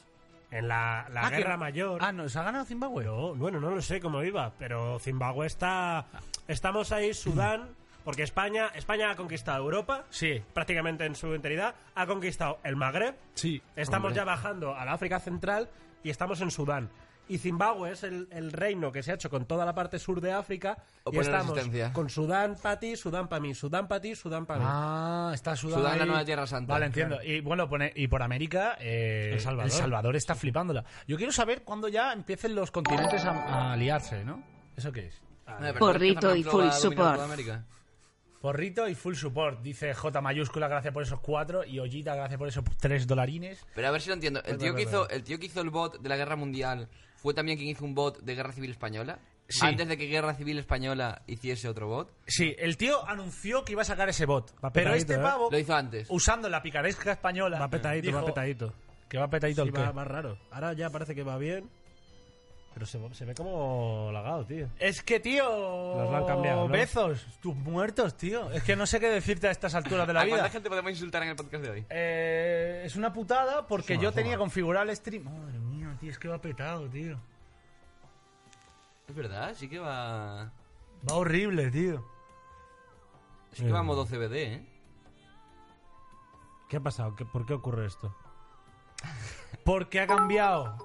en 0.51 0.69
la, 0.69 1.07
la 1.11 1.27
Ah, 1.27 1.31
que- 1.31 1.37
guerra 1.39 1.57
mayor. 1.57 2.01
Ah, 2.03 2.13
¿nos 2.13 2.35
ha 2.37 2.43
ganado 2.43 2.65
Zimbabue? 2.65 3.05
No, 3.05 3.35
bueno, 3.35 3.61
no 3.61 3.71
lo 3.71 3.83
sé 3.83 4.01
cómo 4.01 4.23
iba, 4.23 4.53
pero 4.59 4.99
Zimbabue 4.99 5.47
está. 5.47 6.07
Estamos 6.49 6.93
ahí, 6.93 7.15
Sudán, 7.15 7.71
porque 8.05 8.23
España, 8.23 8.69
España 8.75 9.11
ha 9.11 9.17
conquistado 9.17 9.63
Europa, 9.65 10.05
Sí. 10.11 10.43
prácticamente 10.53 11.07
en 11.07 11.15
su 11.15 11.33
enteridad, 11.35 11.75
ha 11.95 12.07
conquistado 12.07 12.59
el 12.63 12.77
Magreb, 12.77 13.17
Sí. 13.35 13.63
estamos 13.77 14.13
ya 14.15 14.25
bajando 14.25 14.75
a 14.77 14.85
la 14.85 14.93
África 14.93 15.21
Central 15.21 15.71
y 16.03 16.11
estamos 16.11 16.41
en 16.43 16.51
Sudán. 16.51 16.91
Y 17.29 17.39
Zimbabue 17.39 17.93
es 17.93 18.03
el, 18.03 18.29
el 18.31 18.53
reino 18.53 18.93
que 18.93 19.03
se 19.03 19.11
ha 19.11 19.15
hecho 19.15 19.31
con 19.31 19.47
toda 19.47 19.65
la 19.65 19.75
parte 19.75 19.99
sur 19.99 20.21
de 20.21 20.33
África 20.33 20.77
y 21.11 21.19
estamos 21.19 21.59
con 21.93 22.11
Sudán 22.11 22.57
para 22.63 22.79
ti, 22.79 22.97
Sudán 22.97 23.29
para 23.29 23.41
mí, 23.41 23.55
Sudán 23.55 23.89
para 23.89 24.01
ti, 24.01 24.15
Sudán 24.15 24.45
para 24.45 24.61
mí. 24.61 24.67
Ah, 24.69 25.31
está 25.35 25.57
Sudán. 25.57 25.81
Sudán, 25.81 25.99
la 25.99 26.05
nueva 26.05 26.25
Tierra 26.25 26.47
Santa. 26.47 26.73
Vale, 26.75 26.87
entiendo. 26.87 27.23
Y 27.23 27.41
bueno, 27.41 27.69
pone, 27.69 27.93
y 27.97 28.09
por 28.09 28.23
América, 28.23 28.77
eh, 28.79 29.31
El 29.35 29.71
Salvador. 29.71 30.17
está 30.17 30.35
flipándola. 30.35 30.85
Yo 31.09 31.17
quiero 31.17 31.33
saber 31.33 31.63
cuándo 31.63 31.89
ya 31.89 32.13
empiecen 32.13 32.55
los 32.55 32.71
continentes 32.71 33.25
a, 33.25 33.31
a 33.31 33.73
aliarse, 33.73 34.25
¿no? 34.25 34.43
¿Eso 34.77 34.93
qué 34.93 35.07
es? 35.07 35.23
Porrito 35.79 36.29
¿no 36.29 36.33
es 36.35 36.41
y 36.41 36.45
full 36.45 36.69
support. 36.71 37.21
Porrito 38.45 38.87
y 38.87 38.95
full 38.95 39.15
support. 39.15 39.63
Dice 39.63 39.95
J 39.95 40.21
mayúscula, 40.21 40.69
gracias 40.69 40.93
por 40.93 41.03
esos 41.03 41.19
cuatro. 41.21 41.65
Y 41.65 41.79
Ollita, 41.79 42.15
gracias 42.15 42.37
por 42.39 42.47
esos 42.47 42.63
tres 42.79 43.07
dolarines. 43.07 43.65
Pero 43.75 43.89
a 43.89 43.91
ver 43.91 44.03
si 44.03 44.09
lo 44.11 44.15
entiendo. 44.17 44.43
El 44.45 44.59
tío, 44.59 44.75
que 44.75 44.83
hizo, 44.83 45.09
el 45.09 45.25
tío 45.25 45.39
que 45.39 45.47
hizo 45.47 45.63
el 45.63 45.71
bot 45.71 45.99
de 46.03 46.09
la 46.11 46.17
guerra 46.19 46.37
mundial 46.37 46.87
fue 47.17 47.33
también 47.33 47.57
quien 47.57 47.71
hizo 47.71 47.87
un 47.87 47.95
bot 47.95 48.21
de 48.21 48.35
guerra 48.35 48.53
civil 48.53 48.71
española. 48.73 49.19
Sí. 49.49 49.65
Antes 49.65 49.89
de 49.89 49.97
que 49.97 50.09
guerra 50.09 50.35
civil 50.35 50.59
española 50.59 51.23
hiciese 51.27 51.71
otro 51.71 51.89
bot. 51.89 52.13
Sí, 52.27 52.55
el 52.59 52.77
tío 52.77 53.09
anunció 53.09 53.65
que 53.65 53.73
iba 53.73 53.81
a 53.81 53.87
sacar 53.87 54.11
ese 54.11 54.27
bot. 54.27 54.51
Va 54.63 54.71
Pero 54.71 54.91
petadito, 54.91 55.13
este 55.13 55.15
¿eh? 55.15 55.19
pavo, 55.25 55.49
Lo 55.51 55.59
hizo 55.59 55.75
antes. 55.75 56.07
usando 56.11 56.51
la 56.51 56.61
picaresca 56.63 57.13
española, 57.13 57.59
Va 57.59 57.71
petadito, 57.71 58.07
dijo 58.09 58.19
va 58.21 58.27
petadito. 58.27 58.75
que 59.09 59.17
va 59.17 59.29
petadito 59.31 59.63
Sí, 59.63 59.69
el 59.69 59.75
qué. 59.75 59.81
va, 59.81 59.91
va 59.93 60.05
raro. 60.05 60.39
Ahora 60.51 60.75
ya 60.75 60.91
parece 60.91 61.15
que 61.15 61.23
va 61.23 61.39
bien. 61.39 61.71
Pero 62.75 62.87
se, 62.87 63.15
se 63.15 63.25
ve 63.25 63.35
como 63.35 64.11
lagado, 64.13 64.45
tío. 64.45 64.69
Es 64.81 65.01
que, 65.03 65.21
tío. 65.21 65.45
Nos 65.97 66.11
lo 66.11 66.17
han 66.17 66.27
cambiado, 66.27 66.67
¿no? 66.67 66.73
Bezos, 66.73 67.25
tus 67.41 67.55
muertos, 67.55 68.17
tío. 68.17 68.51
Es 68.51 68.65
que 68.65 68.75
no 68.75 68.85
sé 68.85 68.99
qué 68.99 69.09
decirte 69.09 69.47
a 69.47 69.53
estas 69.53 69.77
alturas 69.77 70.07
de 70.09 70.13
la 70.13 70.23
¿A 70.23 70.25
cuánta 70.25 70.43
vida. 70.45 70.51
gente 70.51 70.69
podemos 70.69 70.91
insultar 70.91 71.23
en 71.23 71.29
el 71.29 71.37
podcast 71.37 71.63
de 71.63 71.71
hoy? 71.71 71.87
Eh, 71.89 72.83
es 72.85 72.97
una 72.97 73.13
putada 73.13 73.67
porque 73.69 73.97
yo 73.97 74.11
tenía 74.11 74.37
configurado 74.37 74.91
el 74.91 74.97
stream. 74.97 75.23
Madre 75.25 75.59
mía, 75.61 75.97
tío, 76.01 76.11
es 76.11 76.19
que 76.19 76.27
va 76.27 76.39
petado, 76.41 76.89
tío. 76.89 77.17
Es 79.09 79.15
verdad, 79.15 79.55
sí 79.55 79.69
que 79.69 79.79
va. 79.79 80.51
Va 81.09 81.15
horrible, 81.15 81.71
tío. 81.71 82.05
Sí 83.53 83.65
que 83.65 83.71
va 83.71 83.79
a 83.81 83.83
modo 83.85 84.05
CBD, 84.05 84.33
¿eh? 84.35 84.67
¿Qué 86.69 86.79
ha 86.79 86.81
pasado? 86.81 87.15
¿Qué- 87.15 87.25
¿Por 87.25 87.47
qué 87.47 87.53
ocurre 87.53 87.87
esto? 87.87 88.13
Porque 89.65 90.01
ha 90.01 90.07
cambiado. 90.07 90.77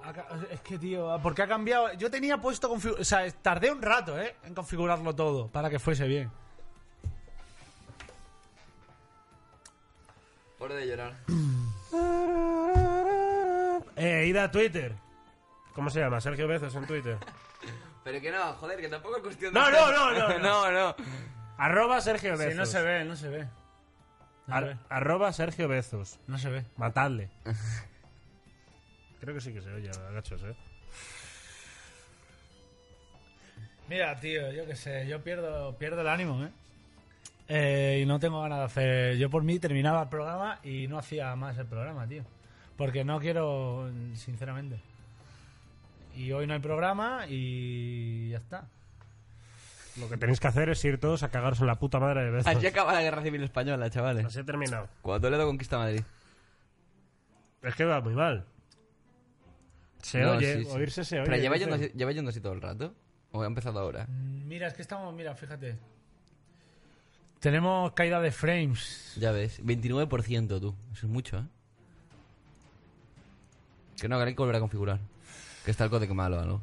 Es 0.52 0.62
que, 0.62 0.78
tío, 0.78 1.20
porque 1.22 1.42
ha 1.42 1.48
cambiado. 1.48 1.92
Yo 1.94 2.10
tenía 2.10 2.38
puesto. 2.38 2.72
O 2.72 3.04
sea, 3.04 3.30
tardé 3.42 3.72
un 3.72 3.82
rato, 3.82 4.18
¿eh? 4.20 4.36
En 4.44 4.54
configurarlo 4.56 5.14
todo 5.14 5.48
para 5.48 5.70
que 5.70 5.80
fuese 5.80 6.08
bien. 6.08 6.32
Por 10.58 10.74
de 10.74 10.88
llorar. 10.88 11.14
Eh, 14.02 14.28
ida 14.28 14.46
a 14.46 14.52
Twitter. 14.52 14.96
¿Cómo 15.76 15.90
se 15.90 16.00
llama? 16.00 16.22
Sergio 16.22 16.48
Bezos 16.48 16.74
en 16.76 16.88
Twitter. 16.88 17.18
Pero 18.06 18.22
que 18.22 18.32
no, 18.32 18.54
joder, 18.54 18.80
que 18.80 18.88
tampoco 18.88 19.18
es 19.18 19.24
cuestión 19.24 19.54
de. 19.54 19.60
No, 19.60 19.70
no, 19.70 19.92
no, 19.92 20.12
no, 20.14 20.30
no. 20.40 20.40
no, 20.40 20.72
no. 20.72 20.96
Arroba 21.58 22.00
Sergio 22.00 22.38
Bezos. 22.38 22.54
Sí, 22.54 22.58
no 22.58 22.66
se 22.66 22.82
ve, 22.82 23.04
no 23.04 23.18
se 23.18 23.28
ve. 23.28 23.40
No 23.44 23.50
se 24.48 24.54
Ar- 24.54 24.66
ve. 24.66 24.78
arroba 24.90 25.34
Sergio 25.34 25.68
Bezos. 25.68 26.18
No 26.28 26.38
se 26.38 26.50
ve. 26.50 26.66
Matadle. 26.78 27.30
Creo 29.20 29.34
que 29.36 29.42
sí 29.42 29.54
que 29.54 29.62
se 29.62 29.72
oye, 29.72 29.90
agachos, 29.90 30.42
eh. 30.44 30.56
Mira, 33.90 34.20
tío, 34.20 34.52
yo 34.52 34.66
qué 34.66 34.76
sé, 34.76 35.08
yo 35.08 35.22
pierdo, 35.24 35.76
pierdo 35.78 36.02
el 36.02 36.08
ánimo, 36.08 36.44
¿eh? 36.44 36.52
Eh, 37.48 38.00
Y 38.04 38.06
no 38.06 38.20
tengo 38.20 38.42
ganas 38.42 38.60
de 38.60 38.66
hacer. 38.66 39.18
Yo 39.18 39.30
por 39.30 39.44
mí 39.44 39.58
terminaba 39.60 40.04
el 40.04 40.10
programa 40.10 40.60
y 40.64 40.88
no 40.88 41.00
hacía 41.00 41.36
más 41.36 41.58
el 41.58 41.66
programa, 41.66 42.08
tío. 42.08 42.24
Porque 42.78 43.04
no 43.04 43.20
quiero, 43.20 43.92
sinceramente. 44.14 44.80
Y 46.16 46.32
hoy 46.32 46.46
no 46.48 46.54
hay 46.54 46.60
programa 46.60 47.26
y 47.28 48.30
ya 48.30 48.38
está. 48.38 48.68
Lo 50.00 50.08
que 50.08 50.18
tenéis 50.18 50.40
que 50.40 50.48
hacer 50.48 50.70
es 50.70 50.86
ir 50.86 51.00
todos 51.00 51.24
a 51.24 51.30
cagaros 51.30 51.60
en 51.60 51.68
la 51.68 51.76
puta 51.76 52.00
madre 52.00 52.24
de 52.24 52.32
Bezos. 52.32 52.56
Así 52.56 52.68
acaba 52.68 52.94
la 52.94 53.02
guerra 53.02 53.22
civil 53.24 53.44
española, 53.44 53.90
chavales. 53.90 54.26
Así 54.26 54.40
he 54.40 54.44
terminado. 54.44 54.88
Cuando 55.02 55.28
Toledo 55.28 55.48
conquista 55.48 55.78
Madrid. 55.78 56.04
Es 57.64 57.76
que 57.76 57.84
va 57.86 58.00
muy 58.00 58.14
mal. 58.14 58.46
Se 60.10 60.20
No, 60.22 60.32
oye, 60.32 60.58
sí, 60.58 60.66
sí. 60.66 60.72
oírse 60.72 61.04
se 61.06 61.20
oye. 61.20 61.30
Pero 61.30 61.42
lleva 61.42 61.58
yendo, 61.58 61.76
así- 61.76 61.92
lleva 61.96 62.12
yendo 62.12 62.30
así 62.30 62.42
todo 62.42 62.54
el 62.54 62.62
rato. 62.62 62.94
¿O 63.32 63.44
ha 63.44 63.46
empezado 63.46 63.80
ahora? 63.80 64.06
Mm, 64.08 64.48
Mira, 64.48 64.68
es 64.68 64.74
que 64.74 64.82
estamos, 64.82 65.14
mira, 65.14 65.36
fíjate. 65.36 65.78
Tenemos 67.40 67.92
caída 67.94 68.20
de 68.20 68.32
frames. 68.32 69.14
Ya 69.18 69.32
ves, 69.32 69.64
29% 69.64 70.60
tú. 70.60 70.76
Eso 70.92 71.06
es 71.06 71.12
mucho, 71.12 71.38
¿eh? 71.38 71.46
Que 74.02 74.10
no, 74.10 74.18
que 74.18 74.24
hay 74.24 74.34
que 74.34 74.40
volver 74.42 74.56
a 74.56 74.60
configurar. 74.60 75.00
Que 75.64 75.72
está 75.72 75.84
el 75.84 75.90
código 75.90 76.16
malo 76.16 76.38
o 76.38 76.40
algo. 76.40 76.62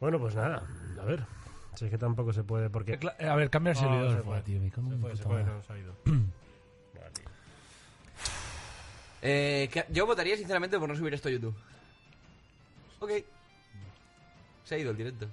Bueno, 0.00 0.18
pues 0.18 0.34
nada. 0.34 0.62
A 1.00 1.04
ver. 1.04 1.24
Si 1.74 1.84
es 1.84 1.90
que 1.90 1.98
tampoco 1.98 2.32
se 2.32 2.42
puede 2.42 2.70
porque... 2.70 2.98
A 3.20 3.34
ver, 3.36 3.50
cambia 3.50 3.72
el 3.72 3.76
servidor. 3.76 4.16
se 4.16 4.22
fue. 4.22 4.40
tío, 4.42 4.60
me 4.60 4.70
Se 4.70 4.80
fue, 4.98 5.16
se 5.16 5.22
fue, 5.22 5.44
no, 5.44 5.62
se 5.62 5.72
ha 5.72 5.78
ido. 5.78 5.94
Vale, 6.04 7.10
tío. 7.12 7.24
Eh, 9.22 9.68
yo 9.90 10.06
votaría 10.06 10.36
sinceramente 10.36 10.78
por 10.78 10.88
no 10.88 10.96
subir 10.96 11.14
esto 11.14 11.28
a 11.28 11.32
YouTube. 11.32 11.54
Ok. 13.00 13.10
Se 14.64 14.74
ha 14.74 14.78
ido 14.78 14.90
el 14.90 14.96
directo. 14.96 15.28